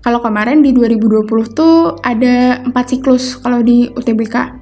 Kalau 0.06 0.22
kemarin 0.22 0.62
di 0.62 0.70
2020 0.70 1.26
tuh 1.58 1.98
ada 2.06 2.62
empat 2.62 2.94
siklus 2.94 3.34
kalau 3.42 3.66
di 3.66 3.90
UTBK 3.90 4.54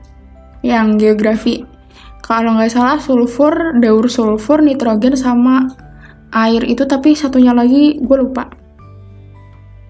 yang 0.65 0.97
geografi. 0.97 1.69
Kalau 2.25 2.57
nggak 2.57 2.73
salah 2.73 2.97
sulfur, 2.97 3.77
daur 3.85 4.09
sulfur, 4.09 4.65
nitrogen 4.65 5.13
sama 5.13 5.69
air 6.35 6.67
itu 6.67 6.83
tapi 6.85 7.15
satunya 7.15 7.55
lagi 7.55 8.03
gue 8.03 8.17
lupa. 8.19 8.51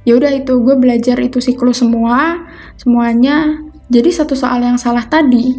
Ya 0.04 0.20
udah 0.20 0.36
itu 0.36 0.60
gue 0.60 0.76
belajar 0.76 1.16
itu 1.16 1.40
siklus 1.40 1.80
semua, 1.80 2.44
semuanya. 2.76 3.64
Jadi 3.88 4.12
satu 4.12 4.36
soal 4.36 4.60
yang 4.60 4.76
salah 4.76 5.08
tadi, 5.08 5.56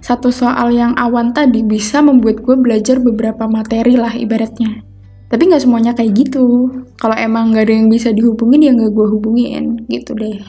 satu 0.00 0.32
soal 0.32 0.72
yang 0.72 0.96
awan 0.96 1.36
tadi 1.36 1.60
bisa 1.60 2.00
membuat 2.00 2.40
gue 2.40 2.56
belajar 2.56 2.96
beberapa 2.96 3.44
materi 3.44 4.00
lah 4.00 4.16
ibaratnya. 4.16 4.80
Tapi 5.28 5.42
nggak 5.46 5.62
semuanya 5.62 5.92
kayak 5.92 6.16
gitu. 6.16 6.72
Kalau 6.96 7.14
emang 7.14 7.52
nggak 7.52 7.68
ada 7.68 7.74
yang 7.76 7.88
bisa 7.92 8.10
dihubungin 8.10 8.64
ya 8.64 8.72
nggak 8.72 8.92
gue 8.96 9.06
hubungin 9.12 9.84
gitu 9.92 10.16
deh. 10.16 10.40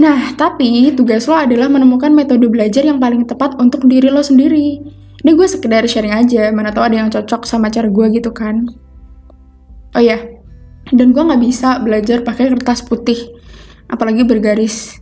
Nah, 0.00 0.32
tapi 0.32 0.88
tugas 0.96 1.28
lo 1.28 1.36
adalah 1.36 1.68
menemukan 1.68 2.08
metode 2.08 2.48
belajar 2.48 2.80
yang 2.88 2.96
paling 2.96 3.28
tepat 3.28 3.60
untuk 3.60 3.84
diri 3.84 4.08
lo 4.08 4.24
sendiri. 4.24 4.80
Ini 5.20 5.36
gue 5.36 5.44
sekedar 5.44 5.84
sharing 5.84 6.16
aja, 6.16 6.48
mana 6.48 6.72
tau 6.72 6.80
ada 6.80 6.96
yang 6.96 7.12
cocok 7.12 7.44
sama 7.44 7.68
cara 7.68 7.92
gue 7.92 8.06
gitu 8.16 8.32
kan. 8.32 8.64
Oh 9.92 10.00
iya, 10.00 10.16
dan 10.96 11.12
gue 11.12 11.22
nggak 11.22 11.42
bisa 11.44 11.76
belajar 11.84 12.24
pakai 12.24 12.48
kertas 12.56 12.80
putih, 12.80 13.36
apalagi 13.92 14.24
bergaris. 14.24 14.96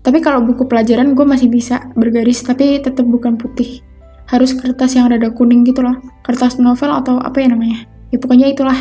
Tapi 0.00 0.24
kalau 0.24 0.40
buku 0.40 0.64
pelajaran 0.64 1.12
gue 1.12 1.26
masih 1.28 1.52
bisa 1.52 1.92
bergaris, 1.92 2.40
tapi 2.40 2.80
tetap 2.80 3.04
bukan 3.04 3.36
putih. 3.36 3.84
Harus 4.24 4.56
kertas 4.56 4.96
yang 4.96 5.12
rada 5.12 5.28
kuning 5.28 5.68
gitu 5.68 5.84
loh, 5.84 6.00
kertas 6.24 6.56
novel 6.56 6.88
atau 6.88 7.20
apa 7.20 7.44
ya 7.44 7.52
namanya. 7.52 7.84
Ya 8.08 8.16
pokoknya 8.16 8.48
itulah. 8.48 8.78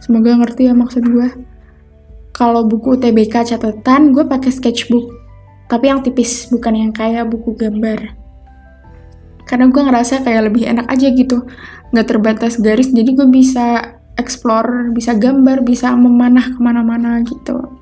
Semoga 0.00 0.40
ngerti 0.40 0.70
ya 0.70 0.74
maksud 0.74 1.04
gue. 1.04 1.28
Kalau 2.32 2.64
buku 2.64 2.96
TBK 2.96 3.52
catatan, 3.52 4.16
gue 4.16 4.24
pakai 4.24 4.48
sketchbook. 4.48 5.12
Tapi 5.68 5.92
yang 5.92 6.00
tipis, 6.00 6.48
bukan 6.48 6.72
yang 6.72 6.92
kayak 6.96 7.28
buku 7.28 7.52
gambar. 7.52 8.19
Karena 9.50 9.66
gue 9.66 9.82
ngerasa 9.82 10.22
kayak 10.22 10.54
lebih 10.54 10.70
enak 10.70 10.86
aja 10.86 11.10
gitu. 11.10 11.42
Nggak 11.90 12.06
terbatas 12.06 12.54
garis, 12.62 12.94
jadi 12.94 13.10
gue 13.18 13.26
bisa 13.26 13.98
explore, 14.14 14.94
bisa 14.94 15.18
gambar, 15.18 15.66
bisa 15.66 15.90
memanah 15.98 16.54
ke 16.54 16.58
mana-mana 16.62 17.18
gitu. 17.26 17.80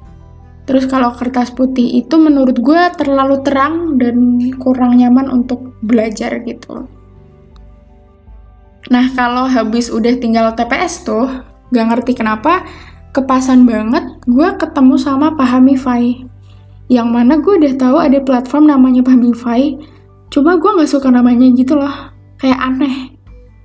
Terus 0.64 0.84
kalau 0.84 1.12
kertas 1.16 1.52
putih 1.52 2.00
itu 2.00 2.16
menurut 2.16 2.60
gue 2.60 2.82
terlalu 2.96 3.40
terang 3.40 4.00
dan 4.00 4.40
kurang 4.60 4.96
nyaman 4.96 5.28
untuk 5.28 5.76
belajar 5.84 6.40
gitu. 6.44 6.84
Nah 8.88 9.12
kalau 9.12 9.48
habis 9.48 9.88
udah 9.92 10.16
tinggal 10.16 10.52
TPS 10.56 11.08
tuh, 11.08 11.28
gak 11.72 11.86
ngerti 11.88 12.16
kenapa 12.16 12.64
kepasan 13.16 13.64
banget 13.64 14.04
gue 14.28 14.48
ketemu 14.60 14.94
sama 15.00 15.32
Pahamify. 15.36 16.24
Yang 16.88 17.08
mana 17.12 17.40
gue 17.40 17.54
udah 17.64 17.74
tahu 17.76 17.96
ada 18.00 18.20
platform 18.20 18.68
namanya 18.68 19.00
Pahamify, 19.04 19.76
cuma 20.28 20.56
gue 20.56 20.70
nggak 20.70 20.90
suka 20.90 21.08
namanya 21.08 21.48
gitu 21.52 21.76
loh, 21.78 22.12
kayak 22.40 22.58
aneh. 22.58 23.16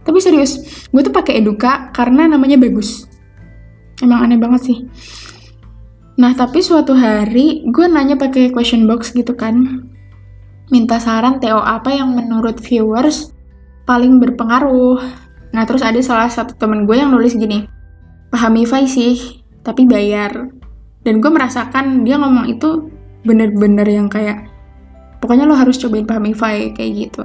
Tapi 0.03 0.19
serius, 0.19 0.87
gue 0.91 1.01
tuh 1.03 1.13
pakai 1.15 1.39
Eduka 1.39 1.91
karena 1.95 2.27
namanya 2.27 2.59
bagus. 2.59 3.07
Emang 4.03 4.27
aneh 4.27 4.35
banget 4.35 4.61
sih. 4.67 4.77
Nah, 6.19 6.35
tapi 6.35 6.59
suatu 6.59 6.93
hari 6.93 7.63
gue 7.71 7.85
nanya 7.87 8.19
pakai 8.19 8.51
question 8.51 8.85
box 8.85 9.15
gitu 9.15 9.33
kan. 9.33 9.87
Minta 10.69 10.99
saran 10.99 11.39
TO 11.39 11.59
apa 11.59 11.91
yang 11.95 12.13
menurut 12.13 12.59
viewers 12.59 13.31
paling 13.87 14.19
berpengaruh. 14.19 14.99
Nah, 15.55 15.63
terus 15.63 15.81
ada 15.81 15.99
salah 16.03 16.27
satu 16.27 16.57
temen 16.59 16.83
gue 16.83 16.97
yang 16.99 17.13
nulis 17.13 17.37
gini, 17.37 17.63
Pahamify 18.33 18.89
sih, 18.89 19.43
tapi 19.63 19.87
bayar 19.87 20.51
dan 21.03 21.19
gue 21.19 21.31
merasakan 21.31 22.07
dia 22.07 22.15
ngomong 22.19 22.47
itu 22.47 22.91
bener-bener 23.23 23.87
yang 23.87 24.07
kayak 24.07 24.47
pokoknya 25.23 25.47
lo 25.47 25.55
harus 25.55 25.79
cobain 25.79 26.03
Pamify 26.03 26.75
kayak 26.75 26.91
gitu. 27.07 27.23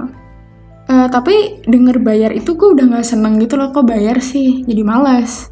Uh, 0.87 1.11
tapi 1.11 1.59
denger 1.67 1.99
bayar 1.99 2.31
itu 2.31 2.55
gue 2.55 2.71
udah 2.71 2.95
gak 2.95 3.05
seneng 3.05 3.43
gitu 3.43 3.59
loh 3.59 3.75
kok 3.75 3.83
bayar 3.83 4.23
sih? 4.23 4.63
Jadi 4.63 4.81
males. 4.87 5.51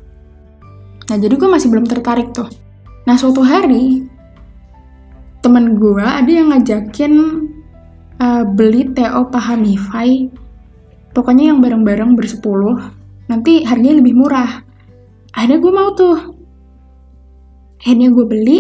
Nah 1.11 1.19
jadi 1.19 1.35
gue 1.35 1.49
masih 1.51 1.67
belum 1.67 1.83
tertarik 1.83 2.31
tuh. 2.31 2.47
Nah 3.03 3.19
suatu 3.19 3.43
hari 3.43 4.07
temen 5.43 5.75
gue 5.75 5.99
ada 5.99 6.31
yang 6.31 6.55
ngajakin 6.55 7.13
uh, 8.23 8.47
beli 8.47 8.95
TO 8.95 9.27
Pahamify 9.27 10.31
pokoknya 11.11 11.51
yang 11.51 11.59
bareng-bareng 11.59 12.15
bersepuluh. 12.15 12.79
Nanti 13.27 13.67
harganya 13.67 13.99
lebih 13.99 14.15
murah. 14.15 14.63
Akhirnya 15.35 15.59
gue 15.59 15.71
mau 15.75 15.91
tuh. 15.91 16.17
Akhirnya 17.83 18.07
gue 18.07 18.23
beli. 18.23 18.59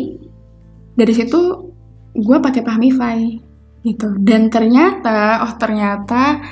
Dari 0.99 1.13
situ 1.15 1.39
gue 2.11 2.37
pakai 2.43 2.61
Pahmify 2.67 3.46
gitu. 3.87 4.11
Dan 4.19 4.51
ternyata 4.51 5.47
oh 5.47 5.53
ternyata 5.55 6.43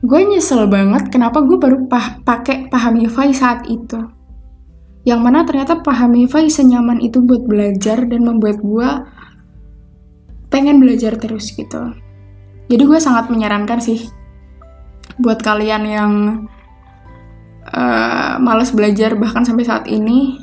gue 0.00 0.20
nyesel 0.26 0.66
banget 0.66 1.12
kenapa 1.12 1.44
gue 1.44 1.60
baru 1.60 1.86
pah 1.86 2.18
pakai 2.24 2.66
Pahmify 2.66 3.30
saat 3.30 3.68
itu. 3.70 4.00
Yang 5.06 5.20
mana 5.22 5.46
ternyata 5.46 5.80
Pahmify 5.80 6.50
senyaman 6.50 6.98
itu 7.00 7.22
buat 7.22 7.46
belajar 7.46 8.04
dan 8.04 8.26
membuat 8.26 8.60
gue 8.60 8.88
pengen 10.50 10.82
belajar 10.82 11.14
terus 11.16 11.54
gitu. 11.54 11.94
Jadi 12.70 12.82
gue 12.82 12.98
sangat 12.98 13.30
menyarankan 13.30 13.78
sih 13.78 14.10
buat 15.18 15.40
kalian 15.42 15.82
yang 15.86 16.12
uh, 17.70 18.34
males 18.40 18.72
belajar 18.72 19.14
bahkan 19.16 19.44
sampai 19.44 19.64
saat 19.66 19.84
ini 19.86 20.40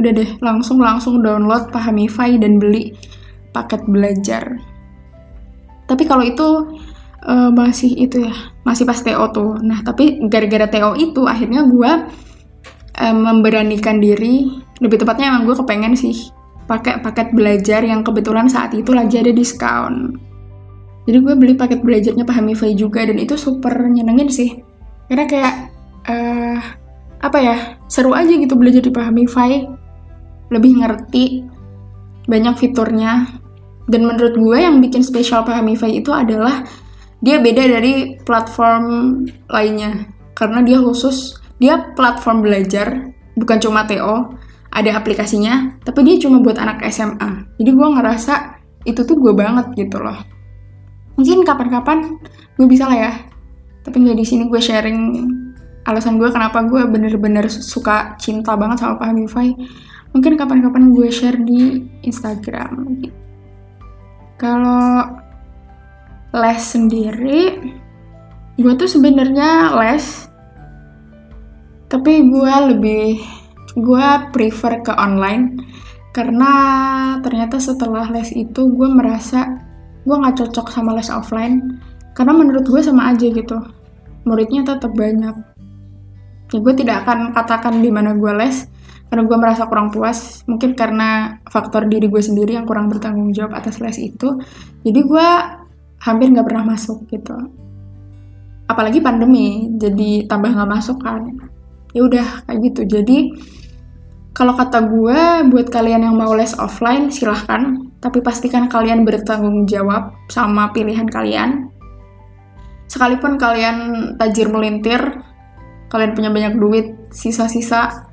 udah 0.00 0.12
deh 0.12 0.30
langsung 0.40 0.80
langsung 0.80 1.20
download 1.20 1.68
Pahamify 1.70 2.40
dan 2.40 2.56
beli 2.56 2.96
paket 3.52 3.84
belajar 3.84 4.56
tapi 5.92 6.08
kalau 6.08 6.24
itu 6.24 6.48
uh, 7.28 7.52
masih 7.52 7.92
itu 7.92 8.24
ya 8.24 8.34
masih 8.64 8.88
pas 8.88 8.96
TO 8.96 9.24
tuh. 9.30 9.60
Nah 9.60 9.84
tapi 9.84 10.24
gara-gara 10.32 10.64
TO 10.72 10.96
itu 10.96 11.28
akhirnya 11.28 11.68
gue 11.68 11.90
uh, 12.96 13.16
memberanikan 13.16 14.00
diri. 14.00 14.48
Lebih 14.80 15.04
tepatnya 15.04 15.30
emang 15.30 15.46
gue 15.46 15.54
kepengen 15.54 15.94
sih 15.94 16.32
pakai 16.66 17.04
paket 17.04 17.36
belajar 17.36 17.84
yang 17.84 18.02
kebetulan 18.02 18.48
saat 18.50 18.72
itu 18.72 18.90
lagi 18.90 19.18
ada 19.18 19.30
diskon 19.34 20.16
jadi 21.02 21.18
gue 21.18 21.34
beli 21.34 21.54
paket 21.58 21.82
belajarnya 21.82 22.22
Pahamify 22.22 22.78
juga 22.78 23.02
dan 23.02 23.18
itu 23.18 23.34
super 23.34 23.74
nyenengin 23.74 24.30
sih. 24.30 24.62
Karena 25.10 25.26
kayak 25.26 25.54
uh, 26.06 26.58
apa 27.22 27.38
ya 27.38 27.56
seru 27.90 28.14
aja 28.14 28.30
gitu 28.30 28.54
belajar 28.54 28.82
di 28.82 28.92
Pahamify 28.94 29.66
lebih 30.50 30.82
ngerti 30.82 31.46
banyak 32.26 32.54
fiturnya 32.54 33.41
dan 33.92 34.08
menurut 34.08 34.32
gue 34.40 34.56
yang 34.56 34.80
bikin 34.80 35.04
spesial 35.04 35.44
Pahamify 35.44 36.00
itu 36.00 36.08
adalah 36.08 36.64
dia 37.20 37.38
beda 37.38 37.68
dari 37.68 38.16
platform 38.24 38.84
lainnya. 39.52 40.08
Karena 40.32 40.64
dia 40.64 40.80
khusus 40.80 41.36
dia 41.60 41.92
platform 41.92 42.40
belajar 42.40 43.12
bukan 43.36 43.60
cuma 43.60 43.84
TO 43.84 44.32
ada 44.72 44.90
aplikasinya 44.96 45.76
tapi 45.84 46.02
dia 46.02 46.16
cuma 46.18 46.40
buat 46.40 46.56
anak 46.56 46.82
SMA 46.90 47.54
jadi 47.60 47.70
gue 47.70 47.88
ngerasa 47.92 48.34
itu 48.88 49.04
tuh 49.04 49.20
gue 49.20 49.36
banget 49.36 49.70
gitu 49.76 50.00
loh. 50.00 50.16
Mungkin 51.20 51.44
kapan-kapan 51.44 52.16
gue 52.56 52.66
bisa 52.66 52.88
lah 52.88 52.96
ya. 52.96 53.12
Tapi 53.84 54.00
nggak 54.00 54.16
di 54.16 54.24
sini 54.24 54.48
gue 54.48 54.58
sharing 54.58 54.98
alasan 55.84 56.16
gue 56.16 56.30
kenapa 56.32 56.62
gue 56.64 56.82
bener-bener 56.88 57.46
suka 57.50 58.14
cinta 58.18 58.54
banget 58.54 58.82
sama 58.86 59.02
Pahamify 59.02 59.50
mungkin 60.14 60.38
kapan-kapan 60.38 60.94
gue 60.94 61.08
share 61.10 61.40
di 61.42 61.82
Instagram 62.06 63.02
kalau 64.42 65.06
les 66.34 66.58
sendiri 66.58 67.62
gue 68.58 68.72
tuh 68.74 68.90
sebenarnya 68.90 69.78
les 69.78 70.26
tapi 71.86 72.26
gue 72.26 72.54
lebih 72.72 73.22
gue 73.76 74.08
prefer 74.32 74.80
ke 74.80 74.92
online. 74.96 75.60
Karena 76.12 76.52
ternyata 77.24 77.56
setelah 77.56 78.08
les 78.12 78.32
itu 78.32 78.68
gue 78.68 78.88
merasa 78.88 79.60
gue 80.04 80.16
nggak 80.16 80.40
cocok 80.40 80.66
sama 80.72 80.96
les 80.96 81.12
offline. 81.12 81.80
Karena 82.16 82.32
menurut 82.36 82.64
gue 82.64 82.80
sama 82.80 83.12
aja 83.12 83.28
gitu 83.28 83.60
muridnya 84.24 84.64
tetap 84.64 84.92
banyak. 84.96 85.36
Ya 86.52 86.58
gue 86.60 86.74
tidak 86.76 87.04
akan 87.04 87.32
katakan 87.36 87.80
di 87.80 87.88
mana 87.92 88.16
gue 88.16 88.32
les 88.40 88.71
karena 89.12 89.28
gue 89.28 89.36
merasa 89.36 89.68
kurang 89.68 89.92
puas 89.92 90.40
mungkin 90.48 90.72
karena 90.72 91.36
faktor 91.52 91.84
diri 91.84 92.08
gue 92.08 92.22
sendiri 92.24 92.56
yang 92.56 92.64
kurang 92.64 92.88
bertanggung 92.88 93.28
jawab 93.36 93.60
atas 93.60 93.76
les 93.76 94.00
itu. 94.00 94.40
Jadi 94.88 95.00
gue 95.04 95.28
hampir 96.00 96.32
nggak 96.32 96.48
pernah 96.48 96.72
masuk 96.72 97.04
gitu. 97.12 97.36
Apalagi 98.72 99.04
pandemi 99.04 99.68
jadi 99.76 100.24
tambah 100.24 100.56
nggak 100.56 100.64
masuk 100.64 101.04
kan. 101.04 101.28
Ya 101.92 102.08
udah 102.08 102.48
kayak 102.48 102.72
gitu. 102.72 102.88
Jadi 102.88 103.36
kalau 104.32 104.56
kata 104.56 104.80
gue 104.80 105.20
buat 105.52 105.68
kalian 105.68 106.08
yang 106.08 106.16
mau 106.16 106.32
les 106.32 106.56
offline 106.56 107.12
silahkan. 107.12 107.92
Tapi 108.00 108.24
pastikan 108.24 108.64
kalian 108.72 109.04
bertanggung 109.04 109.68
jawab 109.68 110.16
sama 110.32 110.72
pilihan 110.72 111.04
kalian. 111.04 111.68
Sekalipun 112.88 113.36
kalian 113.36 113.76
tajir 114.16 114.48
melintir 114.48 115.20
kalian 115.92 116.16
punya 116.16 116.32
banyak 116.32 116.56
duit 116.56 116.86
sisa-sisa 117.12 118.08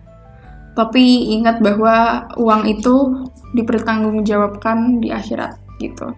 tapi 0.74 1.34
ingat 1.36 1.60
bahwa 1.60 2.28
uang 2.38 2.64
itu 2.70 3.26
dipertanggungjawabkan 3.54 5.02
di 5.02 5.10
akhirat 5.10 5.58
gitu. 5.82 6.14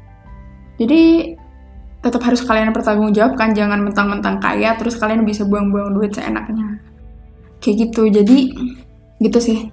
Jadi 0.81 1.33
tetap 2.01 2.21
harus 2.25 2.41
kalian 2.41 2.73
pertanggungjawabkan 2.73 3.53
jangan 3.53 3.85
mentang-mentang 3.85 4.41
kaya 4.41 4.73
terus 4.75 4.97
kalian 4.97 5.23
bisa 5.23 5.45
buang-buang 5.45 5.93
duit 5.93 6.11
seenaknya. 6.17 6.81
Kayak 7.61 7.89
gitu. 7.89 8.09
Jadi 8.09 8.37
gitu 9.21 9.39
sih. 9.39 9.69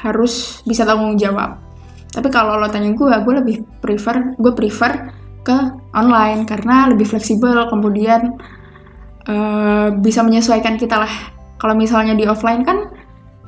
Harus 0.00 0.64
bisa 0.64 0.88
tanggung 0.88 1.20
jawab 1.20 1.70
tapi 2.10 2.28
kalau 2.28 2.58
lo 2.58 2.66
tanya 2.66 2.90
gue 2.90 3.06
gue 3.06 3.34
lebih 3.38 3.56
prefer 3.78 4.34
gue 4.34 4.52
prefer 4.54 5.14
ke 5.46 5.56
online 5.94 6.42
karena 6.42 6.90
lebih 6.90 7.06
fleksibel 7.06 7.70
kemudian 7.70 8.34
uh, 9.30 9.88
bisa 9.94 10.20
menyesuaikan 10.20 10.76
kita 10.76 11.00
lah. 11.00 11.14
Kalau 11.56 11.78
misalnya 11.78 12.18
di 12.18 12.26
offline 12.26 12.66
kan 12.66 12.90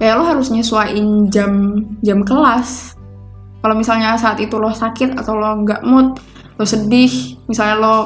ya 0.00 0.16
lo 0.16 0.25
harus 0.25 0.49
nyesuaiin 0.49 1.28
jam 1.28 1.83
jam 2.00 2.24
kelas. 2.24 2.96
Kalau 3.62 3.74
misalnya 3.78 4.18
saat 4.18 4.42
itu 4.42 4.59
lo 4.59 4.72
sakit 4.72 5.18
atau 5.18 5.38
lo 5.38 5.62
nggak 5.62 5.83
mood, 5.87 6.18
lo 6.59 6.64
sedih, 6.66 7.38
misalnya 7.46 7.76
lo 7.78 7.96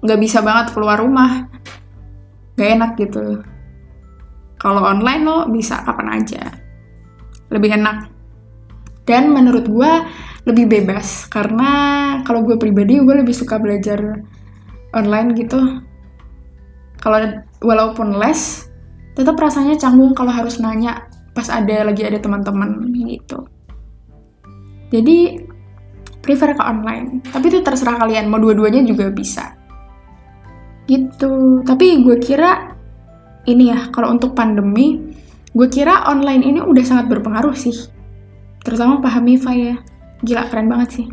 nggak 0.00 0.20
bisa 0.20 0.38
banget 0.40 0.72
keluar 0.72 0.96
rumah, 1.02 1.50
gak 2.56 2.70
enak 2.78 2.92
gitu. 2.96 3.42
Kalau 4.60 4.86
online 4.86 5.22
lo 5.26 5.38
bisa 5.50 5.82
kapan 5.82 6.20
aja, 6.20 6.42
lebih 7.50 7.74
enak. 7.74 8.06
Dan 9.02 9.34
menurut 9.34 9.66
gue 9.66 9.92
lebih 10.48 10.70
bebas 10.70 11.28
karena 11.28 11.70
kalau 12.24 12.46
gue 12.46 12.56
pribadi 12.56 12.96
gue 12.96 13.16
lebih 13.20 13.36
suka 13.36 13.60
belajar 13.60 14.24
online 14.96 15.36
gitu 15.36 15.60
kalau 17.00 17.20
walaupun 17.60 18.16
les 18.16 18.68
tetap 19.12 19.36
rasanya 19.36 19.76
canggung 19.76 20.16
kalau 20.16 20.32
harus 20.32 20.56
nanya 20.62 21.09
pas 21.30 21.46
ada 21.48 21.86
lagi 21.86 22.02
ada 22.02 22.18
teman-teman 22.18 22.90
gitu. 22.92 23.46
Jadi 24.90 25.46
prefer 26.20 26.54
ke 26.54 26.62
online. 26.62 27.24
Tapi 27.24 27.46
itu 27.48 27.58
terserah 27.64 27.96
kalian 28.02 28.28
mau 28.28 28.38
dua-duanya 28.42 28.84
juga 28.84 29.08
bisa. 29.08 29.54
Gitu. 30.90 31.62
Tapi 31.64 32.02
gue 32.02 32.16
kira 32.18 32.74
ini 33.48 33.72
ya 33.72 33.88
kalau 33.88 34.12
untuk 34.12 34.36
pandemi 34.36 35.16
gue 35.50 35.68
kira 35.70 36.06
online 36.06 36.42
ini 36.44 36.58
udah 36.60 36.84
sangat 36.84 37.06
berpengaruh 37.08 37.54
sih. 37.54 37.74
Terutama 38.66 39.00
pahami 39.00 39.40
ya. 39.40 39.78
Gila 40.20 40.52
keren 40.52 40.68
banget 40.68 41.00
sih. 41.00 41.06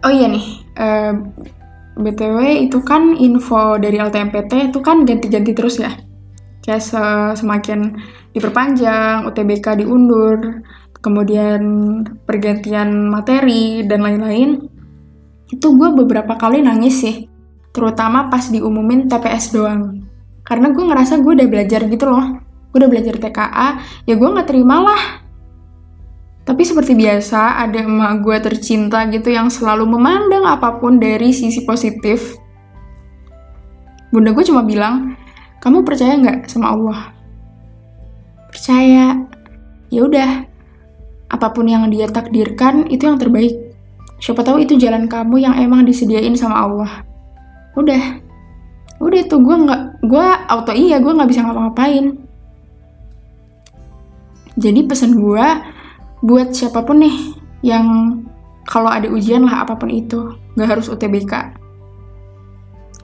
Oh 0.00 0.08
iya 0.08 0.32
nih 0.32 0.46
uh, 0.80 1.12
BTW 2.00 2.64
itu 2.64 2.80
kan 2.80 3.12
info 3.20 3.76
dari 3.76 4.00
LTMPT 4.00 4.72
itu 4.72 4.80
kan 4.80 5.04
ganti-ganti 5.04 5.52
terus 5.52 5.76
ya. 5.76 5.92
Kayak 6.60 6.82
se 6.84 7.02
semakin 7.40 7.96
diperpanjang, 8.36 9.24
UTBK 9.26 9.80
diundur, 9.80 10.60
kemudian 11.00 11.60
pergantian 12.28 13.08
materi 13.08 13.84
dan 13.88 14.04
lain-lain. 14.04 14.68
Itu 15.48 15.74
gue 15.74 15.90
beberapa 15.96 16.36
kali 16.36 16.60
nangis 16.60 17.00
sih. 17.00 17.16
Terutama 17.72 18.28
pas 18.28 18.46
diumumin 18.50 19.08
TPS 19.08 19.56
doang. 19.56 20.04
Karena 20.44 20.70
gue 20.74 20.84
ngerasa 20.84 21.22
gue 21.22 21.32
udah 21.38 21.48
belajar 21.48 21.86
gitu 21.88 22.06
loh. 22.06 22.38
Gue 22.70 22.78
udah 22.86 22.90
belajar 22.90 23.18
TKA, 23.18 23.68
ya 24.06 24.14
gue 24.14 24.28
gak 24.30 24.46
terima 24.46 24.78
lah 24.78 25.02
tapi 26.50 26.66
seperti 26.66 26.98
biasa, 26.98 27.62
ada 27.62 27.86
emak 27.86 28.26
gue 28.26 28.36
tercinta 28.42 29.06
gitu 29.06 29.30
yang 29.30 29.46
selalu 29.46 29.86
memandang 29.86 30.42
apa 30.48 30.82
pun 30.82 30.98
dari 30.98 31.30
sisi 31.30 31.62
positif. 31.62 32.34
Bunda 34.10 34.34
gue 34.34 34.42
cuma 34.42 34.66
bilang, 34.66 35.14
kamu 35.60 35.84
percaya 35.84 36.16
nggak 36.16 36.48
sama 36.48 36.72
Allah? 36.72 37.00
Percaya. 38.48 39.28
Ya 39.92 40.00
udah, 40.06 40.30
apa 41.28 41.46
pun 41.52 41.68
yang 41.68 41.84
dia 41.92 42.08
takdirkan 42.08 42.88
itu 42.88 43.04
yang 43.04 43.20
terbaik. 43.20 43.76
Siapa 44.20 44.40
tahu 44.40 44.64
itu 44.64 44.80
jalan 44.80 45.04
kamu 45.04 45.36
yang 45.40 45.54
emang 45.60 45.84
disediain 45.84 46.32
sama 46.32 46.64
Allah. 46.64 46.92
Udah, 47.76 48.20
udah 49.04 49.18
itu 49.20 49.36
gue 49.36 49.56
nggak, 49.68 49.82
gue 50.04 50.26
auto 50.48 50.72
iya 50.72 50.96
gue 50.96 51.12
nggak 51.12 51.30
bisa 51.30 51.44
ngapa-ngapain. 51.44 52.16
Jadi 54.60 54.80
pesan 54.84 55.16
gue, 55.16 55.46
buat 56.24 56.52
siapa 56.52 56.84
pun 56.84 57.04
nih 57.04 57.16
yang 57.64 57.86
kalau 58.64 58.92
ada 58.92 59.08
ujian 59.08 59.44
lah 59.44 59.64
apa 59.64 59.76
pun 59.76 59.88
itu, 59.88 60.36
nggak 60.56 60.68
harus 60.68 60.86
UTBK. 60.88 61.59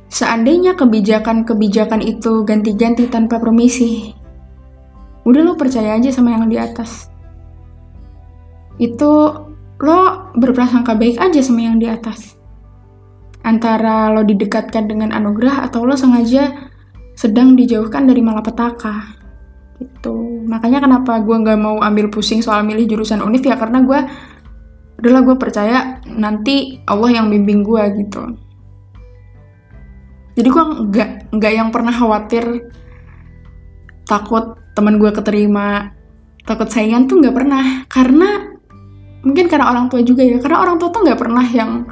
Seandainya 0.06 0.78
kebijakan-kebijakan 0.78 2.00
itu 2.00 2.46
ganti-ganti 2.46 3.10
tanpa 3.10 3.42
permisi, 3.42 4.14
udah 5.26 5.42
lo 5.42 5.52
percaya 5.58 5.98
aja 5.98 6.14
sama 6.14 6.34
yang 6.38 6.46
di 6.46 6.56
atas. 6.56 7.10
Itu 8.78 9.12
lo 9.82 10.00
berprasangka 10.38 10.94
baik 10.94 11.18
aja 11.18 11.40
sama 11.42 11.66
yang 11.66 11.82
di 11.82 11.90
atas. 11.90 12.38
Antara 13.42 14.14
lo 14.14 14.22
didekatkan 14.22 14.86
dengan 14.86 15.10
anugerah 15.10 15.66
atau 15.66 15.82
lo 15.82 15.98
sengaja 15.98 16.70
sedang 17.16 17.56
dijauhkan 17.56 18.04
dari 18.06 18.20
malapetaka 18.20 19.16
gitu 19.76 20.44
makanya 20.48 20.84
kenapa 20.84 21.20
gue 21.20 21.36
nggak 21.36 21.58
mau 21.60 21.80
ambil 21.84 22.08
pusing 22.08 22.40
soal 22.40 22.64
milih 22.64 22.88
jurusan 22.88 23.20
univ 23.20 23.44
ya 23.44 23.56
karena 23.60 23.84
gue 23.84 24.00
adalah 25.00 25.20
gue 25.24 25.36
percaya 25.36 26.00
nanti 26.08 26.80
Allah 26.88 27.20
yang 27.20 27.28
bimbing 27.28 27.60
gue 27.60 27.82
gitu 28.04 28.36
jadi 30.36 30.48
gue 30.52 30.64
nggak 30.92 31.10
nggak 31.32 31.52
yang 31.52 31.68
pernah 31.72 31.90
khawatir 31.90 32.70
takut 34.06 34.60
teman 34.76 35.00
gue 35.00 35.10
keterima 35.10 35.96
takut 36.46 36.70
saingan 36.70 37.08
tuh 37.10 37.18
nggak 37.18 37.34
pernah 37.34 37.64
karena 37.90 38.54
mungkin 39.26 39.50
karena 39.50 39.72
orang 39.72 39.90
tua 39.90 40.04
juga 40.06 40.22
ya 40.22 40.38
karena 40.38 40.62
orang 40.62 40.76
tua 40.78 40.94
tuh 40.94 41.02
nggak 41.02 41.18
pernah 41.18 41.46
yang 41.50 41.88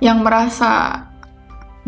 yang 0.00 0.24
merasa 0.24 1.04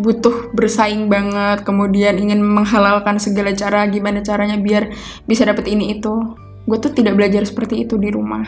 butuh 0.00 0.52
bersaing 0.56 1.12
banget, 1.12 1.68
kemudian 1.68 2.16
ingin 2.16 2.40
menghalalkan 2.40 3.20
segala 3.20 3.52
cara, 3.52 3.84
gimana 3.88 4.24
caranya 4.24 4.56
biar 4.56 4.88
bisa 5.28 5.44
dapet 5.44 5.68
ini 5.68 6.00
itu. 6.00 6.12
Gue 6.64 6.78
tuh 6.80 6.94
tidak 6.94 7.18
belajar 7.18 7.44
seperti 7.44 7.84
itu 7.84 8.00
di 8.00 8.08
rumah. 8.08 8.46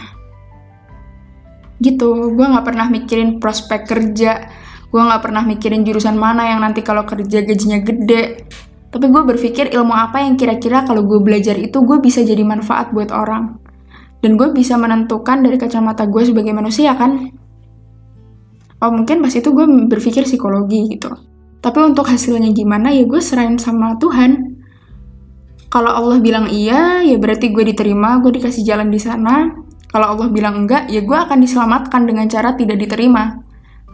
Gitu, 1.83 2.33
gue 2.33 2.47
gak 2.47 2.65
pernah 2.65 2.87
mikirin 2.89 3.43
prospek 3.43 3.85
kerja, 3.85 4.49
gue 4.95 5.03
gak 5.03 5.27
pernah 5.27 5.43
mikirin 5.43 5.83
jurusan 5.83 6.15
mana 6.15 6.55
yang 6.55 6.63
nanti 6.63 6.87
kalau 6.87 7.03
kerja 7.03 7.43
gajinya 7.43 7.83
gede. 7.83 8.47
Tapi 8.95 9.11
gue 9.11 9.23
berpikir 9.27 9.75
ilmu 9.75 9.91
apa 9.91 10.23
yang 10.23 10.39
kira-kira 10.39 10.87
kalau 10.87 11.03
gue 11.03 11.19
belajar 11.19 11.59
itu 11.59 11.83
gue 11.83 11.99
bisa 11.99 12.23
jadi 12.23 12.47
manfaat 12.47 12.95
buat 12.95 13.11
orang. 13.11 13.59
Dan 14.23 14.39
gue 14.39 14.55
bisa 14.55 14.79
menentukan 14.79 15.43
dari 15.43 15.59
kacamata 15.59 16.07
gue 16.07 16.23
sebagai 16.23 16.55
manusia 16.55 16.95
kan. 16.95 17.27
Oh 18.79 18.95
mungkin 18.95 19.19
pas 19.19 19.35
itu 19.35 19.51
gue 19.51 19.67
berpikir 19.91 20.31
psikologi 20.31 20.95
gitu. 20.95 21.11
Tapi 21.59 21.79
untuk 21.83 22.07
hasilnya 22.07 22.55
gimana 22.55 22.95
ya 22.95 23.03
gue 23.03 23.19
serahin 23.19 23.59
sama 23.59 23.99
Tuhan. 23.99 24.63
Kalau 25.75 25.91
Allah 25.91 26.23
bilang 26.23 26.47
iya, 26.47 27.03
ya 27.03 27.19
berarti 27.19 27.51
gue 27.51 27.67
diterima, 27.67 28.23
gue 28.23 28.31
dikasih 28.31 28.63
jalan 28.63 28.95
di 28.95 29.03
sana. 29.03 29.51
Kalau 29.91 30.15
Allah 30.15 30.31
bilang 30.31 30.63
enggak, 30.63 30.87
ya 30.87 31.03
gue 31.03 31.19
akan 31.19 31.43
diselamatkan 31.43 32.07
dengan 32.07 32.31
cara 32.31 32.55
tidak 32.55 32.79
diterima. 32.79 33.44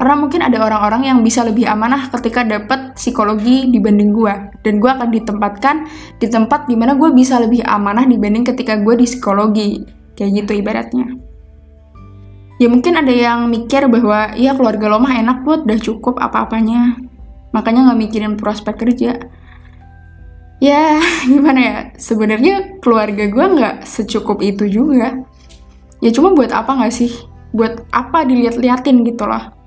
Karena 0.01 0.17
mungkin 0.17 0.41
ada 0.41 0.65
orang-orang 0.65 1.13
yang 1.13 1.21
bisa 1.21 1.45
lebih 1.45 1.69
amanah 1.69 2.09
ketika 2.09 2.41
dapat 2.41 2.97
psikologi 2.97 3.69
dibanding 3.69 4.17
gue. 4.17 4.33
Dan 4.65 4.81
gue 4.81 4.89
akan 4.89 5.13
ditempatkan 5.13 5.77
di 6.17 6.25
tempat 6.25 6.65
di 6.65 6.73
mana 6.73 6.97
gue 6.97 7.13
bisa 7.13 7.37
lebih 7.37 7.61
amanah 7.69 8.09
dibanding 8.09 8.49
ketika 8.49 8.81
gue 8.81 8.97
di 8.97 9.05
psikologi. 9.05 9.85
Kayak 10.17 10.31
gitu 10.41 10.53
ibaratnya. 10.57 11.05
Ya 12.57 12.73
mungkin 12.73 12.97
ada 12.97 13.13
yang 13.13 13.45
mikir 13.53 13.93
bahwa 13.93 14.33
ya 14.41 14.57
keluarga 14.57 14.89
lo 14.89 15.05
mah 15.05 15.21
enak 15.21 15.45
buat 15.45 15.69
udah 15.69 15.81
cukup 15.85 16.17
apa-apanya. 16.17 16.97
Makanya 17.53 17.93
gak 17.93 18.01
mikirin 18.01 18.41
prospek 18.41 18.81
kerja. 18.81 19.21
Ya 20.65 20.97
gimana 21.29 21.61
ya, 21.61 21.77
sebenarnya 22.01 22.81
keluarga 22.81 23.29
gue 23.29 23.47
gak 23.53 23.85
secukup 23.85 24.41
itu 24.41 24.65
juga. 24.65 25.29
Ya 26.01 26.09
cuma 26.09 26.33
buat 26.33 26.57
apa 26.57 26.89
gak 26.89 26.97
sih? 26.97 27.13
Buat 27.53 27.85
apa 27.93 28.25
dilihat-liatin 28.25 29.05
gitu 29.05 29.29
lah 29.29 29.60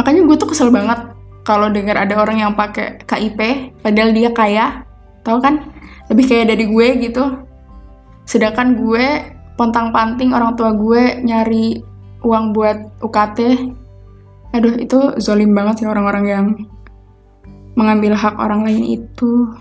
makanya 0.00 0.24
gue 0.24 0.36
tuh 0.40 0.48
kesel 0.48 0.72
banget 0.72 1.12
kalau 1.44 1.68
dengar 1.68 2.00
ada 2.00 2.16
orang 2.16 2.40
yang 2.40 2.52
pakai 2.56 3.04
KIP 3.04 3.36
padahal 3.84 4.16
dia 4.16 4.32
kaya 4.32 4.88
tau 5.20 5.36
kan? 5.44 5.68
Lebih 6.08 6.24
kaya 6.24 6.44
dari 6.48 6.64
gue 6.64 6.88
gitu. 7.04 7.44
Sedangkan 8.24 8.80
gue 8.80 9.04
pontang-panting 9.60 10.32
orang 10.32 10.56
tua 10.56 10.72
gue 10.72 11.20
nyari 11.20 11.84
uang 12.24 12.56
buat 12.56 13.04
UKT 13.04 13.68
aduh 14.50 14.74
itu 14.80 14.98
zolim 15.20 15.52
banget 15.52 15.84
sih 15.84 15.86
orang-orang 15.86 16.24
yang 16.24 16.46
mengambil 17.76 18.16
hak 18.16 18.40
orang 18.40 18.64
lain 18.64 19.04
itu. 19.04 19.52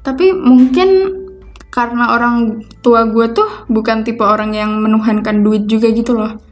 Tapi 0.00 0.32
mungkin 0.32 1.20
karena 1.68 2.16
orang 2.16 2.64
tua 2.80 3.04
gue 3.04 3.36
tuh 3.36 3.68
bukan 3.68 4.00
tipe 4.00 4.24
orang 4.24 4.56
yang 4.56 4.80
menuhankan 4.80 5.44
duit 5.44 5.68
juga 5.68 5.88
gitu 5.92 6.16
loh 6.16 6.51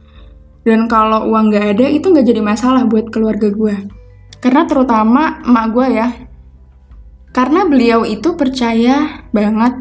dan 0.61 0.85
kalau 0.85 1.25
uang 1.25 1.49
nggak 1.49 1.65
ada 1.77 1.85
itu 1.89 2.05
nggak 2.13 2.25
jadi 2.25 2.41
masalah 2.41 2.85
buat 2.85 3.09
keluarga 3.09 3.49
gue. 3.49 3.75
Karena 4.41 4.65
terutama 4.69 5.41
emak 5.41 5.65
gue 5.73 5.87
ya. 5.89 6.07
Karena 7.31 7.65
beliau 7.65 8.05
itu 8.05 8.35
percaya 8.37 9.25
banget 9.31 9.73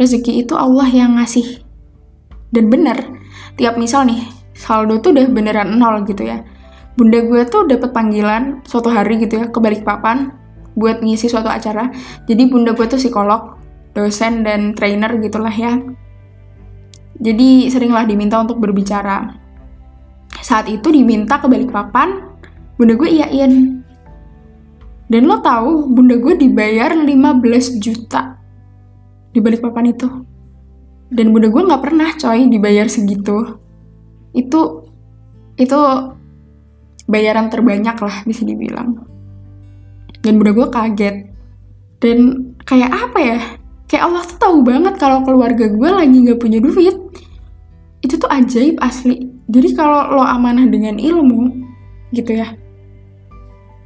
rezeki 0.00 0.42
itu 0.46 0.58
Allah 0.58 0.88
yang 0.90 1.20
ngasih. 1.20 1.62
Dan 2.50 2.68
bener, 2.72 2.98
tiap 3.54 3.78
misal 3.78 4.08
nih, 4.08 4.26
saldo 4.56 4.98
tuh 4.98 5.14
udah 5.14 5.26
beneran 5.30 5.78
nol 5.78 6.02
gitu 6.08 6.26
ya. 6.26 6.42
Bunda 6.98 7.24
gue 7.24 7.42
tuh 7.48 7.64
dapat 7.64 7.94
panggilan 7.94 8.60
suatu 8.68 8.92
hari 8.92 9.16
gitu 9.22 9.40
ya 9.40 9.46
ke 9.48 9.58
Balikpapan 9.60 10.32
buat 10.76 11.00
ngisi 11.00 11.28
suatu 11.28 11.48
acara. 11.48 11.88
Jadi 12.28 12.48
bunda 12.48 12.76
gue 12.76 12.84
tuh 12.88 13.00
psikolog, 13.00 13.56
dosen 13.96 14.44
dan 14.44 14.72
trainer 14.76 15.14
gitulah 15.20 15.52
ya. 15.52 15.80
Jadi 17.22 17.70
seringlah 17.70 18.08
diminta 18.08 18.40
untuk 18.40 18.58
berbicara 18.58 19.41
saat 20.42 20.66
itu 20.66 20.90
diminta 20.90 21.38
ke 21.38 21.46
Balikpapan, 21.46 22.34
bunda 22.74 22.98
gue 22.98 23.08
iyain. 23.08 23.78
Dan 25.06 25.30
lo 25.30 25.38
tahu, 25.38 25.86
bunda 25.86 26.18
gue 26.18 26.34
dibayar 26.34 26.90
15 26.98 27.78
juta 27.78 28.42
di 29.30 29.38
Balikpapan 29.38 29.94
itu. 29.94 30.08
Dan 31.14 31.30
bunda 31.30 31.46
gue 31.46 31.62
nggak 31.62 31.82
pernah 31.82 32.10
coy 32.18 32.50
dibayar 32.50 32.90
segitu. 32.90 33.62
Itu 34.34 34.90
itu 35.54 35.78
bayaran 37.06 37.46
terbanyak 37.46 37.96
lah 38.02 38.26
bisa 38.26 38.42
dibilang. 38.42 38.98
Dan 40.26 40.42
bunda 40.42 40.52
gue 40.58 40.68
kaget. 40.74 41.16
Dan 42.02 42.18
kayak 42.66 42.90
apa 42.90 43.18
ya? 43.22 43.38
Kayak 43.86 44.02
Allah 44.10 44.22
tuh 44.26 44.38
tahu 44.42 44.58
banget 44.66 44.98
kalau 44.98 45.22
keluarga 45.22 45.70
gue 45.70 45.90
lagi 45.92 46.16
nggak 46.18 46.40
punya 46.40 46.58
duit. 46.58 46.96
Itu 48.02 48.18
tuh 48.18 48.26
ajaib 48.32 48.80
asli 48.82 49.31
jadi 49.52 49.68
kalau 49.76 50.16
lo 50.16 50.24
amanah 50.24 50.64
dengan 50.64 50.96
ilmu, 50.96 51.52
gitu 52.16 52.40
ya, 52.40 52.56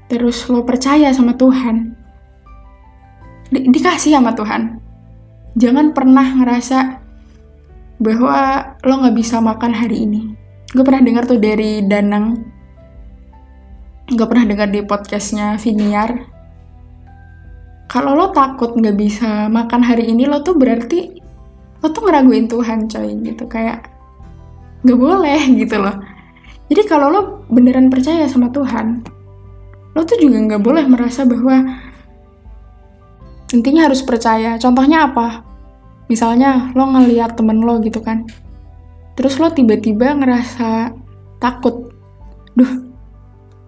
terus 0.07 0.47
lo 0.47 0.63
percaya 0.63 1.11
sama 1.11 1.35
Tuhan, 1.35 1.91
di 3.51 3.67
dikasih 3.75 4.15
sama 4.15 4.31
Tuhan. 4.39 4.79
Jangan 5.59 5.91
pernah 5.91 6.39
ngerasa 6.39 7.03
bahwa 7.99 8.37
lo 8.87 8.95
nggak 9.03 9.17
bisa 9.19 9.43
makan 9.43 9.73
hari 9.75 10.07
ini. 10.07 10.39
Gue 10.71 10.87
pernah 10.87 11.03
dengar 11.03 11.27
tuh 11.27 11.43
dari 11.43 11.83
Danang, 11.83 12.39
gue 14.07 14.27
pernah 14.31 14.47
dengar 14.47 14.71
di 14.71 14.87
podcastnya 14.87 15.59
Viniar. 15.59 16.31
Kalau 17.91 18.15
lo 18.15 18.31
takut 18.31 18.71
nggak 18.79 18.95
bisa 18.95 19.51
makan 19.51 19.83
hari 19.83 20.15
ini, 20.15 20.31
lo 20.31 20.47
tuh 20.47 20.55
berarti 20.55 21.11
lo 21.83 21.91
tuh 21.91 22.07
ngeraguin 22.07 22.47
Tuhan 22.47 22.87
coy 22.87 23.19
gitu 23.27 23.51
kayak 23.51 23.96
nggak 24.87 24.99
boleh 24.99 25.41
gitu 25.59 25.77
loh. 25.83 25.99
Jadi 26.71 26.83
kalau 26.87 27.11
lo 27.11 27.21
beneran 27.51 27.91
percaya 27.91 28.31
sama 28.31 28.51
Tuhan 28.55 29.03
lo 29.97 30.05
tuh 30.05 30.21
juga 30.21 30.37
nggak 30.37 30.63
boleh 30.63 30.85
merasa 30.85 31.25
bahwa 31.25 31.65
intinya 33.51 33.89
harus 33.89 34.05
percaya. 34.05 34.61
Contohnya 34.61 35.09
apa? 35.09 35.41
Misalnya 36.07 36.71
lo 36.77 36.87
ngeliat 36.87 37.35
temen 37.35 37.65
lo 37.65 37.83
gitu 37.83 37.99
kan 38.05 38.29
terus 39.17 39.41
lo 39.41 39.49
tiba-tiba 39.49 40.13
ngerasa 40.13 40.93
takut. 41.41 41.91
Duh 42.53 42.73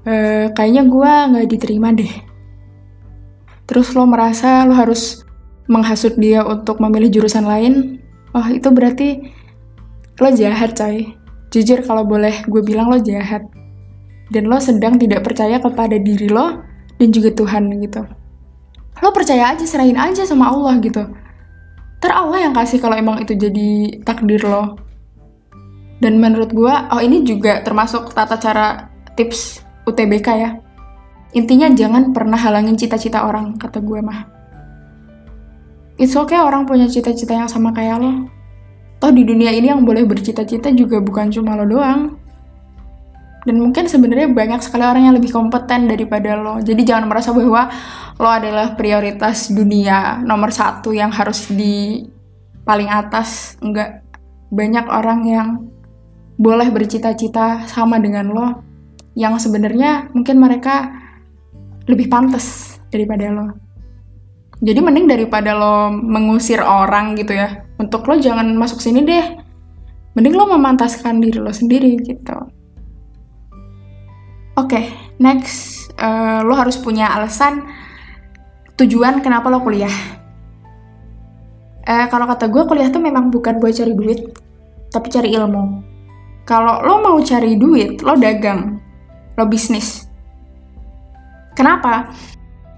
eh, 0.05 0.53
kayaknya 0.53 0.85
gue 0.85 1.13
nggak 1.35 1.49
diterima 1.49 1.89
deh. 1.97 2.13
Terus 3.65 3.97
lo 3.97 4.05
merasa 4.05 4.69
lo 4.69 4.77
harus 4.77 5.25
menghasut 5.69 6.17
dia 6.21 6.45
untuk 6.45 6.79
memilih 6.85 7.09
jurusan 7.09 7.49
lain. 7.49 8.05
Oh 8.37 8.45
itu 8.53 8.69
berarti 8.69 9.25
lo 10.19 10.29
jahat 10.35 10.75
coy. 10.75 11.15
Jujur 11.49 11.81
kalau 11.87 12.05
boleh 12.05 12.43
gue 12.45 12.63
bilang 12.67 12.91
lo 12.91 12.99
jahat. 12.99 13.47
Dan 14.29 14.51
lo 14.51 14.61
sedang 14.61 14.99
tidak 15.01 15.25
percaya 15.25 15.57
kepada 15.63 15.97
diri 15.97 16.29
lo 16.29 16.61
dan 16.99 17.09
juga 17.15 17.33
Tuhan 17.33 17.71
gitu. 17.81 18.03
Lo 18.99 19.09
percaya 19.15 19.55
aja 19.55 19.65
serahin 19.65 19.97
aja 19.97 20.27
sama 20.27 20.51
Allah 20.51 20.77
gitu. 20.83 21.07
Ter 22.03 22.13
Allah 22.13 22.51
yang 22.51 22.55
kasih 22.55 22.83
kalau 22.83 22.99
emang 22.99 23.23
itu 23.23 23.33
jadi 23.39 24.03
takdir 24.03 24.43
lo. 24.43 24.77
Dan 26.03 26.19
menurut 26.19 26.51
gue 26.51 26.75
oh 26.93 27.01
ini 27.01 27.23
juga 27.23 27.63
termasuk 27.63 28.13
tata 28.13 28.37
cara 28.37 28.91
tips 29.15 29.63
UTBK 29.87 30.29
ya. 30.35 30.51
Intinya 31.33 31.71
jangan 31.73 32.11
pernah 32.11 32.37
halangin 32.37 32.75
cita-cita 32.75 33.23
orang 33.23 33.55
kata 33.57 33.79
gue 33.81 34.01
mah. 34.03 34.27
It's 35.99 36.15
okay 36.15 36.39
orang 36.39 36.67
punya 36.67 36.87
cita-cita 36.87 37.35
yang 37.35 37.51
sama 37.51 37.75
kayak 37.75 37.99
lo 38.03 38.38
Toh 38.99 39.15
di 39.15 39.23
dunia 39.23 39.55
ini 39.55 39.71
yang 39.71 39.87
boleh 39.87 40.03
bercita-cita 40.03 40.75
juga 40.75 40.99
bukan 40.99 41.31
cuma 41.31 41.55
lo 41.55 41.67
doang. 41.67 42.19
Dan 43.47 43.63
mungkin 43.63 43.87
sebenarnya 43.87 44.29
banyak 44.35 44.61
sekali 44.61 44.83
orang 44.83 45.07
yang 45.09 45.15
lebih 45.15 45.31
kompeten 45.31 45.87
daripada 45.87 46.35
lo. 46.35 46.59
Jadi 46.59 46.83
jangan 46.83 47.07
merasa 47.07 47.31
bahwa 47.31 47.71
lo 48.19 48.29
adalah 48.29 48.75
prioritas 48.75 49.55
dunia 49.55 50.19
nomor 50.21 50.51
satu 50.51 50.91
yang 50.91 51.15
harus 51.15 51.47
di 51.47 52.03
paling 52.67 52.91
atas. 52.91 53.55
Enggak. 53.63 54.03
Banyak 54.51 54.87
orang 54.91 55.21
yang 55.25 55.49
boleh 56.35 56.69
bercita-cita 56.75 57.71
sama 57.71 58.03
dengan 58.03 58.27
lo. 58.35 58.49
Yang 59.15 59.47
sebenarnya 59.47 60.11
mungkin 60.11 60.43
mereka 60.43 60.91
lebih 61.87 62.11
pantas 62.11 62.77
daripada 62.91 63.31
lo. 63.31 63.47
Jadi 64.59 64.83
mending 64.83 65.07
daripada 65.07 65.55
lo 65.55 65.95
mengusir 65.95 66.59
orang 66.59 67.15
gitu 67.15 67.31
ya, 67.31 67.63
untuk 67.79 68.05
lo 68.11 68.19
jangan 68.19 68.47
masuk 68.59 68.83
sini 68.83 69.07
deh. 69.07 69.27
Mending 70.19 70.35
lo 70.35 70.51
memantaskan 70.51 71.23
diri 71.23 71.39
lo 71.39 71.55
sendiri 71.55 71.95
gitu. 72.03 72.35
Oke, 74.59 74.75
okay, 74.75 74.85
next 75.23 75.95
uh, 76.03 76.43
lo 76.43 76.59
harus 76.59 76.75
punya 76.83 77.15
alasan 77.15 77.63
tujuan 78.75 79.23
kenapa 79.23 79.47
lo 79.47 79.63
kuliah. 79.63 80.19
Eh, 81.89 82.07
kalau 82.13 82.29
kata 82.29 82.51
gue 82.53 82.67
kuliah 82.69 82.91
tuh 82.93 83.01
memang 83.01 83.31
bukan 83.33 83.63
buat 83.63 83.73
cari 83.73 83.95
duit, 83.97 84.21
tapi 84.93 85.09
cari 85.09 85.33
ilmu. 85.33 85.65
Kalau 86.45 86.85
lo 86.85 87.01
mau 87.01 87.17
cari 87.25 87.57
duit, 87.57 88.05
lo 88.05 88.13
dagang, 88.19 88.77
lo 89.39 89.45
bisnis. 89.49 90.05
Kenapa? 91.57 92.13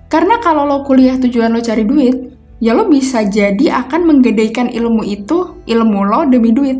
Karena 0.07 0.39
kalau 0.39 0.63
lo 0.63 0.87
kuliah 0.87 1.19
tujuan 1.19 1.51
lo 1.51 1.59
cari 1.59 1.83
duit, 1.83 2.17
ya 2.61 2.77
lo 2.77 2.87
bisa 2.87 3.25
jadi 3.25 3.83
akan 3.85 4.07
menggadaikan 4.07 4.69
ilmu 4.69 5.03
itu, 5.03 5.57
ilmu 5.65 6.01
lo 6.05 6.29
demi 6.29 6.53
duit. 6.53 6.79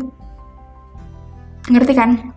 Ngerti 1.67 1.93
kan? 1.97 2.31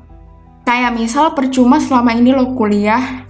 Kayak 0.64 0.96
misal 0.96 1.36
percuma 1.36 1.76
selama 1.76 2.16
ini 2.16 2.32
lo 2.32 2.56
kuliah, 2.56 3.28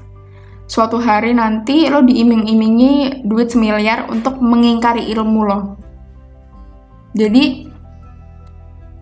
suatu 0.70 1.02
hari 1.02 1.34
nanti 1.34 1.90
lo 1.90 2.02
diiming-imingi 2.06 3.26
duit 3.26 3.50
semiliar 3.50 4.06
untuk 4.06 4.38
mengingkari 4.38 5.10
ilmu 5.10 5.40
lo. 5.42 5.60
Jadi, 7.14 7.70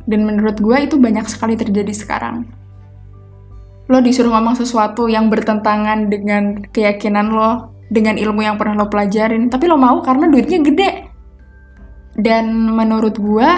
dan 0.08 0.20
menurut 0.24 0.60
gue 0.60 0.76
itu 0.84 0.96
banyak 1.00 1.28
sekali 1.28 1.56
terjadi 1.56 1.92
sekarang. 1.92 2.48
Lo 3.88 4.00
disuruh 4.00 4.32
ngomong 4.32 4.56
sesuatu 4.56 5.08
yang 5.08 5.28
bertentangan 5.28 6.08
dengan 6.08 6.60
keyakinan 6.72 7.32
lo, 7.32 7.71
dengan 7.92 8.16
ilmu 8.16 8.40
yang 8.40 8.56
pernah 8.56 8.80
lo 8.80 8.88
pelajarin, 8.88 9.52
tapi 9.52 9.68
lo 9.68 9.76
mau 9.76 10.00
karena 10.00 10.32
duitnya 10.32 10.64
gede. 10.64 10.90
Dan 12.16 12.72
menurut 12.72 13.20
gue, 13.20 13.48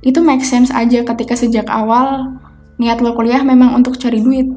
itu 0.00 0.24
make 0.24 0.44
sense 0.44 0.72
aja 0.72 1.04
ketika 1.04 1.36
sejak 1.36 1.68
awal 1.68 2.40
niat 2.80 3.04
lo 3.04 3.12
kuliah 3.12 3.40
memang 3.44 3.76
untuk 3.76 3.96
cari 4.00 4.20
duit 4.20 4.48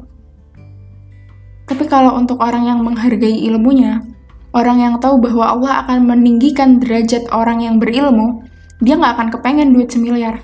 tapi 1.70 1.86
kalau 1.86 2.18
untuk 2.18 2.42
orang 2.42 2.66
yang 2.66 2.82
menghargai 2.82 3.46
ilmunya, 3.46 4.02
orang 4.50 4.82
yang 4.82 4.94
tahu 4.98 5.22
bahwa 5.22 5.54
Allah 5.54 5.86
akan 5.86 6.02
meninggikan 6.02 6.82
derajat 6.82 7.30
orang 7.30 7.62
yang 7.62 7.78
berilmu, 7.78 8.42
dia 8.82 8.98
nggak 8.98 9.14
akan 9.14 9.28
kepengen 9.30 9.70
duit 9.70 9.86
semiliar. 9.86 10.42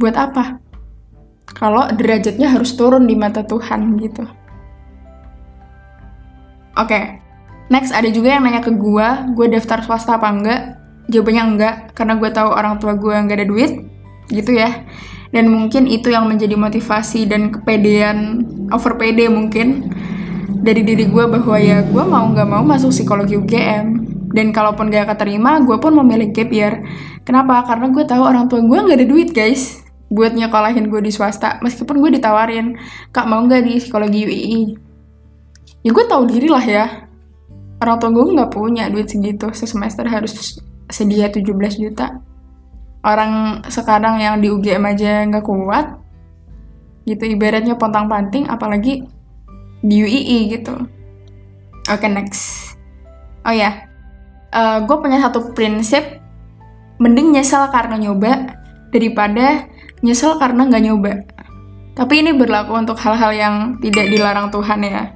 Buat 0.00 0.16
apa? 0.16 0.56
Kalau 1.52 1.84
derajatnya 1.92 2.48
harus 2.48 2.72
turun 2.80 3.04
di 3.04 3.12
mata 3.12 3.44
Tuhan 3.44 4.00
gitu. 4.00 4.24
Oke, 6.80 6.96
okay. 6.96 7.04
Next 7.68 7.92
ada 7.92 8.08
juga 8.08 8.36
yang 8.36 8.44
nanya 8.44 8.64
ke 8.64 8.72
gue, 8.72 9.08
gue 9.36 9.46
daftar 9.52 9.84
swasta 9.84 10.16
apa 10.16 10.28
enggak? 10.30 10.60
Jawabannya 11.12 11.44
enggak, 11.44 11.74
karena 11.92 12.14
gue 12.16 12.30
tahu 12.32 12.48
orang 12.48 12.80
tua 12.80 12.96
gue 12.96 13.12
nggak 13.12 13.38
ada 13.40 13.46
duit, 13.46 13.72
gitu 14.32 14.56
ya. 14.56 14.84
Dan 15.34 15.50
mungkin 15.50 15.90
itu 15.90 16.14
yang 16.14 16.30
menjadi 16.30 16.54
motivasi 16.54 17.26
dan 17.26 17.50
kepedean, 17.50 18.46
over 18.70 18.94
pede 18.96 19.26
mungkin 19.26 19.90
dari 20.64 20.80
diri 20.80 21.10
gue 21.10 21.24
bahwa 21.28 21.56
ya 21.60 21.84
gue 21.84 22.04
mau 22.06 22.24
nggak 22.30 22.48
mau 22.48 22.62
masuk 22.64 22.94
psikologi 22.94 23.36
UGM 23.36 24.00
dan 24.32 24.50
kalaupun 24.50 24.88
gak 24.88 25.12
keterima 25.12 25.60
gue 25.60 25.76
pun 25.76 25.92
memilih 25.92 26.32
gap 26.32 26.50
year. 26.54 26.74
Kenapa? 27.26 27.66
Karena 27.68 27.92
gue 27.92 28.04
tahu 28.06 28.22
orang 28.24 28.48
tua 28.48 28.64
gue 28.64 28.78
nggak 28.78 28.96
ada 28.96 29.06
duit 29.06 29.28
guys 29.34 29.84
buat 30.14 30.30
nyekolahin 30.30 30.86
gue 30.92 31.00
di 31.02 31.10
swasta 31.10 31.58
meskipun 31.58 31.98
gue 31.98 32.10
ditawarin 32.20 32.78
kak 33.10 33.26
mau 33.26 33.42
nggak 33.42 33.66
di 33.66 33.82
psikologi 33.82 34.20
UII 34.22 34.62
ya 35.82 35.90
gue 35.90 36.04
tahu 36.06 36.22
diri 36.28 36.46
lah 36.46 36.62
ya 36.62 36.86
orang 37.84 38.00
tua 38.00 38.10
gue 38.10 38.24
nggak 38.40 38.50
punya 38.50 38.88
duit 38.88 39.12
segitu 39.12 39.52
sesemester 39.52 40.08
harus 40.08 40.56
sedia 40.88 41.28
17 41.28 41.44
juta 41.76 42.24
orang 43.04 43.60
sekarang 43.68 44.24
yang 44.24 44.40
di 44.40 44.48
UGM 44.48 44.84
aja 44.88 45.28
nggak 45.28 45.44
kuat 45.44 46.00
gitu 47.04 47.36
ibaratnya 47.36 47.76
pontang 47.76 48.08
panting 48.08 48.48
apalagi 48.48 49.04
di 49.84 50.00
UII 50.00 50.38
gitu. 50.56 50.74
Oke 51.92 52.00
okay, 52.00 52.08
next. 52.08 52.72
Oh 53.44 53.52
ya, 53.52 53.60
yeah. 53.60 53.74
uh, 54.56 54.78
gue 54.88 54.96
punya 54.96 55.20
satu 55.20 55.52
prinsip, 55.52 56.00
mending 56.96 57.36
nyesel 57.36 57.68
karena 57.68 58.00
nyoba 58.00 58.56
daripada 58.88 59.68
nyesel 60.00 60.40
karena 60.40 60.64
nggak 60.64 60.84
nyoba. 60.88 61.12
Tapi 61.92 62.24
ini 62.24 62.32
berlaku 62.32 62.72
untuk 62.72 62.96
hal-hal 62.96 63.36
yang 63.36 63.54
tidak 63.84 64.08
dilarang 64.08 64.48
Tuhan 64.48 64.80
ya. 64.80 65.12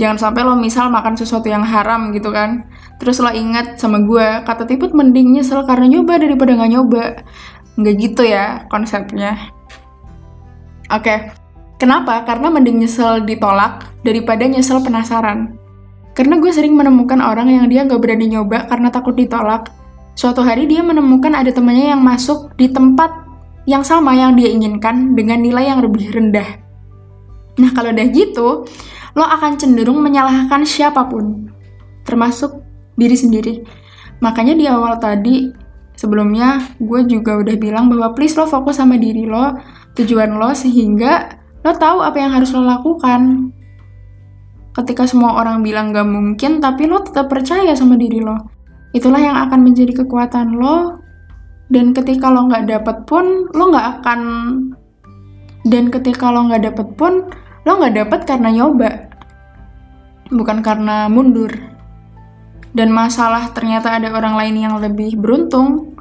Jangan 0.00 0.16
sampai 0.16 0.48
lo 0.48 0.56
misal 0.56 0.88
makan 0.88 1.12
sesuatu 1.12 1.52
yang 1.52 1.60
haram 1.60 2.08
gitu 2.16 2.32
kan. 2.32 2.64
Terus 2.96 3.20
lo 3.20 3.28
ingat 3.28 3.76
sama 3.76 4.00
gue, 4.00 4.40
kata 4.48 4.64
tiput 4.64 4.96
mending 4.96 5.36
nyesel 5.36 5.68
karena 5.68 5.92
nyoba 5.92 6.16
daripada 6.16 6.56
nggak 6.56 6.72
nyoba. 6.72 7.04
Nggak 7.76 7.94
gitu 8.00 8.22
ya 8.24 8.64
konsepnya. 8.72 9.36
Oke, 10.88 11.04
okay. 11.04 11.18
Kenapa? 11.80 12.28
Karena 12.28 12.52
mending 12.52 12.84
nyesel 12.84 13.24
ditolak 13.24 13.88
daripada 14.04 14.44
nyesel 14.44 14.84
penasaran. 14.84 15.56
Karena 16.12 16.36
gue 16.36 16.52
sering 16.52 16.76
menemukan 16.76 17.16
orang 17.24 17.48
yang 17.48 17.64
dia 17.72 17.88
nggak 17.88 17.96
berani 17.96 18.28
nyoba 18.36 18.68
karena 18.68 18.92
takut 18.92 19.16
ditolak. 19.16 19.72
Suatu 20.12 20.44
hari 20.44 20.68
dia 20.68 20.84
menemukan 20.84 21.32
ada 21.32 21.48
temannya 21.48 21.96
yang 21.96 22.04
masuk 22.04 22.52
di 22.60 22.68
tempat 22.68 23.08
yang 23.64 23.80
sama 23.80 24.12
yang 24.12 24.36
dia 24.36 24.52
inginkan 24.52 25.16
dengan 25.16 25.40
nilai 25.40 25.72
yang 25.72 25.80
lebih 25.80 26.12
rendah. 26.12 26.60
Nah 27.56 27.72
kalau 27.72 27.96
udah 27.96 28.06
gitu, 28.12 28.68
lo 29.14 29.24
akan 29.26 29.58
cenderung 29.58 30.00
menyalahkan 30.02 30.62
siapa 30.62 31.06
pun, 31.10 31.50
termasuk 32.06 32.62
diri 32.94 33.16
sendiri. 33.16 33.54
Makanya 34.20 34.54
di 34.54 34.64
awal 34.68 35.00
tadi, 35.00 35.48
sebelumnya 35.96 36.76
gue 36.78 37.00
juga 37.08 37.40
udah 37.40 37.56
bilang 37.56 37.88
bahwa 37.88 38.12
please 38.12 38.36
lo 38.36 38.44
fokus 38.44 38.78
sama 38.78 39.00
diri 39.00 39.24
lo, 39.24 39.56
tujuan 39.96 40.36
lo, 40.36 40.52
sehingga 40.52 41.40
lo 41.64 41.72
tahu 41.76 42.04
apa 42.04 42.16
yang 42.20 42.32
harus 42.32 42.52
lo 42.52 42.62
lakukan. 42.64 43.52
Ketika 44.70 45.02
semua 45.08 45.34
orang 45.40 45.66
bilang 45.66 45.90
gak 45.90 46.06
mungkin, 46.06 46.62
tapi 46.62 46.86
lo 46.86 47.02
tetap 47.02 47.26
percaya 47.26 47.74
sama 47.74 47.98
diri 47.98 48.22
lo. 48.22 48.38
Itulah 48.90 49.18
yang 49.22 49.36
akan 49.48 49.60
menjadi 49.66 50.02
kekuatan 50.04 50.58
lo. 50.58 51.00
Dan 51.70 51.94
ketika 51.94 52.34
lo 52.34 52.50
nggak 52.50 52.66
dapet 52.66 52.96
pun, 53.06 53.46
lo 53.54 53.70
nggak 53.70 54.02
akan. 54.02 54.20
Dan 55.62 55.86
ketika 55.94 56.34
lo 56.34 56.50
nggak 56.50 56.66
dapet 56.66 56.88
pun, 56.98 57.30
lo 57.66 57.70
nggak 57.76 57.94
dapet 57.96 58.20
karena 58.24 58.48
nyoba, 58.52 58.90
bukan 60.32 60.60
karena 60.64 61.08
mundur. 61.10 61.50
Dan 62.70 62.94
masalah 62.94 63.50
ternyata 63.50 63.98
ada 63.98 64.14
orang 64.14 64.38
lain 64.38 64.56
yang 64.62 64.78
lebih 64.78 65.18
beruntung, 65.18 65.98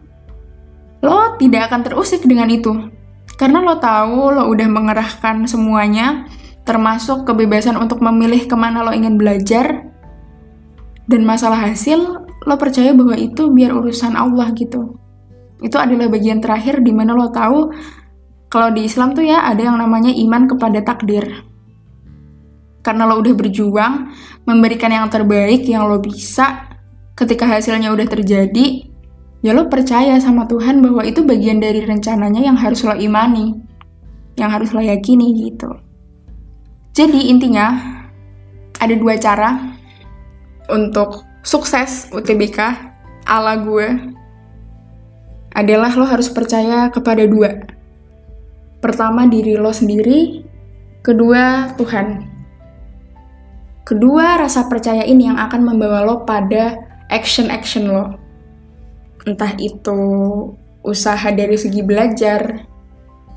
lo 1.01 1.33
tidak 1.41 1.73
akan 1.73 1.81
terusik 1.81 2.21
dengan 2.23 2.47
itu 2.53 2.93
karena 3.39 3.63
lo 3.63 3.79
tahu 3.79 4.35
lo 4.35 4.51
udah 4.51 4.67
mengerahkan 4.67 5.47
semuanya, 5.47 6.27
termasuk 6.67 7.23
kebebasan 7.23 7.79
untuk 7.79 8.03
memilih 8.03 8.43
ke 8.43 8.55
mana 8.59 8.83
lo 8.83 8.91
ingin 8.91 9.15
belajar, 9.15 9.87
dan 11.07 11.23
masalah 11.23 11.71
hasil, 11.71 12.27
lo 12.43 12.55
percaya 12.59 12.91
bahwa 12.91 13.15
itu 13.15 13.47
biar 13.47 13.71
urusan 13.71 14.19
Allah 14.19 14.51
gitu. 14.59 14.99
Itu 15.63 15.79
adalah 15.79 16.11
bagian 16.11 16.43
terakhir 16.43 16.83
di 16.83 16.91
mana 16.91 17.15
lo 17.15 17.31
tahu 17.31 17.71
kalau 18.51 18.75
di 18.75 18.83
Islam 18.83 19.15
tuh 19.15 19.23
ya 19.23 19.47
ada 19.47 19.71
yang 19.71 19.79
namanya 19.79 20.11
iman 20.11 20.43
kepada 20.51 20.83
takdir. 20.83 21.47
Karena 22.89 23.06
lo 23.06 23.21
udah 23.21 23.38
berjuang, 23.38 24.10
memberikan 24.49 24.89
yang 24.89 25.06
terbaik 25.13 25.62
yang 25.69 25.86
lo 25.86 26.02
bisa, 26.02 26.73
ketika 27.13 27.45
hasilnya 27.45 27.93
udah 27.93 28.10
terjadi, 28.10 28.89
ya 29.45 29.54
lo 29.54 29.69
percaya 29.69 30.17
sama 30.17 30.49
Tuhan 30.49 30.82
bahwa 30.82 31.06
itu 31.06 31.21
bagian 31.21 31.62
dari 31.62 31.86
rencananya 31.86 32.41
yang 32.41 32.58
harus 32.58 32.82
lo 32.82 32.97
imani, 32.97 33.54
yang 34.41 34.49
harus 34.49 34.73
lo 34.73 34.82
yakini 34.82 35.38
gitu. 35.38 35.69
Jadi 36.97 37.30
intinya 37.30 37.78
ada 38.82 38.97
dua 38.97 39.21
cara 39.21 39.78
untuk 40.73 41.30
sukses 41.45 42.10
UTBK 42.10 42.58
ala 43.30 43.54
gue 43.62 44.17
adalah 45.54 45.93
lo 45.93 46.10
harus 46.10 46.25
percaya 46.25 46.89
kepada 46.89 47.21
dua. 47.30 47.54
Pertama 48.82 49.30
diri 49.30 49.62
lo 49.62 49.69
sendiri, 49.69 50.41
kedua 51.06 51.69
Tuhan. 51.78 52.38
Kedua 53.89 54.38
rasa 54.38 54.69
percaya 54.69 55.02
ini 55.02 55.25
yang 55.25 55.41
akan 55.41 55.65
membawa 55.65 56.06
lo 56.06 56.21
pada 56.21 56.78
action-action 57.10 57.89
lo. 57.89 58.21
Entah 59.25 59.58
itu 59.58 59.97
usaha 60.86 61.34
dari 61.34 61.58
segi 61.58 61.82
belajar 61.82 62.69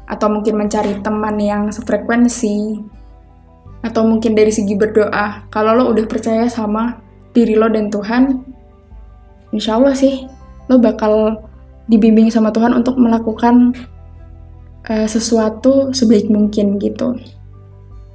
atau 0.05 0.29
mungkin 0.29 0.61
mencari 0.61 1.01
teman 1.01 1.41
yang 1.41 1.73
sefrekuensi 1.73 2.85
atau 3.81 4.05
mungkin 4.05 4.37
dari 4.37 4.53
segi 4.53 4.77
berdoa. 4.77 5.49
Kalau 5.49 5.73
lo 5.73 5.89
udah 5.89 6.05
percaya 6.05 6.45
sama 6.53 7.01
diri 7.33 7.57
lo 7.57 7.73
dan 7.73 7.89
Tuhan 7.89 8.45
insya 9.57 9.81
Allah 9.81 9.97
sih 9.97 10.29
lo 10.69 10.77
bakal 10.77 11.41
dibimbing 11.89 12.29
sama 12.29 12.53
Tuhan 12.53 12.77
untuk 12.77 13.01
melakukan 13.01 13.73
uh, 14.85 15.09
sesuatu 15.09 15.97
sebaik 15.97 16.29
mungkin 16.29 16.77
gitu. 16.77 17.17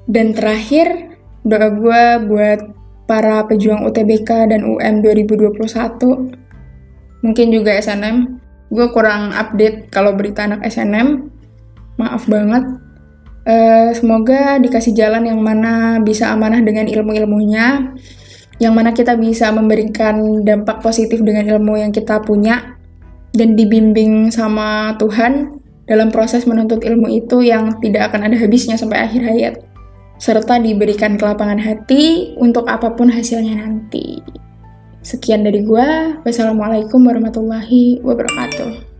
Dan 0.05 0.37
terakhir 0.37 1.16
doa 1.47 1.71
gue 1.71 2.03
buat 2.27 2.59
para 3.07 3.47
pejuang 3.47 3.87
UTBK 3.87 4.51
dan 4.51 4.67
UM 4.67 4.99
2021 4.99 5.57
mungkin 7.23 7.47
juga 7.49 7.71
SNM 7.79 8.37
gue 8.67 8.87
kurang 8.91 9.31
update 9.31 9.87
kalau 9.89 10.11
berita 10.13 10.43
anak 10.43 10.67
SNM 10.67 11.31
maaf 11.97 12.29
banget. 12.29 12.63
Uh, 13.47 13.95
semoga 13.95 14.59
dikasih 14.59 14.91
jalan 14.91 15.23
yang 15.23 15.39
mana 15.39 16.03
bisa 16.03 16.31
amanah 16.31 16.59
dengan 16.59 16.85
ilmu-ilmunya. 16.85 17.95
Yang 18.57 18.73
mana 18.73 18.89
kita 18.91 19.13
bisa 19.15 19.53
memberikan 19.53 20.41
dampak 20.41 20.81
positif 20.81 21.21
dengan 21.21 21.45
ilmu 21.45 21.77
yang 21.77 21.93
kita 21.93 22.25
punya 22.25 22.75
dan 23.37 23.53
dibimbing 23.53 24.33
sama 24.33 24.97
Tuhan 24.97 25.61
dalam 25.85 26.09
proses 26.09 26.43
menuntut 26.49 26.81
ilmu 26.81 27.07
itu 27.07 27.45
yang 27.45 27.77
tidak 27.79 28.11
akan 28.11 28.27
ada 28.27 28.35
habisnya 28.35 28.75
sampai 28.75 29.05
akhir 29.05 29.21
hayat 29.23 29.55
serta 30.17 30.57
diberikan 30.57 31.15
kelapangan 31.15 31.61
hati 31.61 32.33
untuk 32.37 32.65
apa 32.65 32.93
pun 32.93 33.09
hasilnya 33.09 33.61
nanti. 33.61 34.21
Sekian 35.05 35.45
dari 35.45 35.63
gua. 35.63 36.19
Wassalamualaikum 36.25 36.99
warahmatullahi 37.05 38.03
wabarakatuh. 38.03 38.96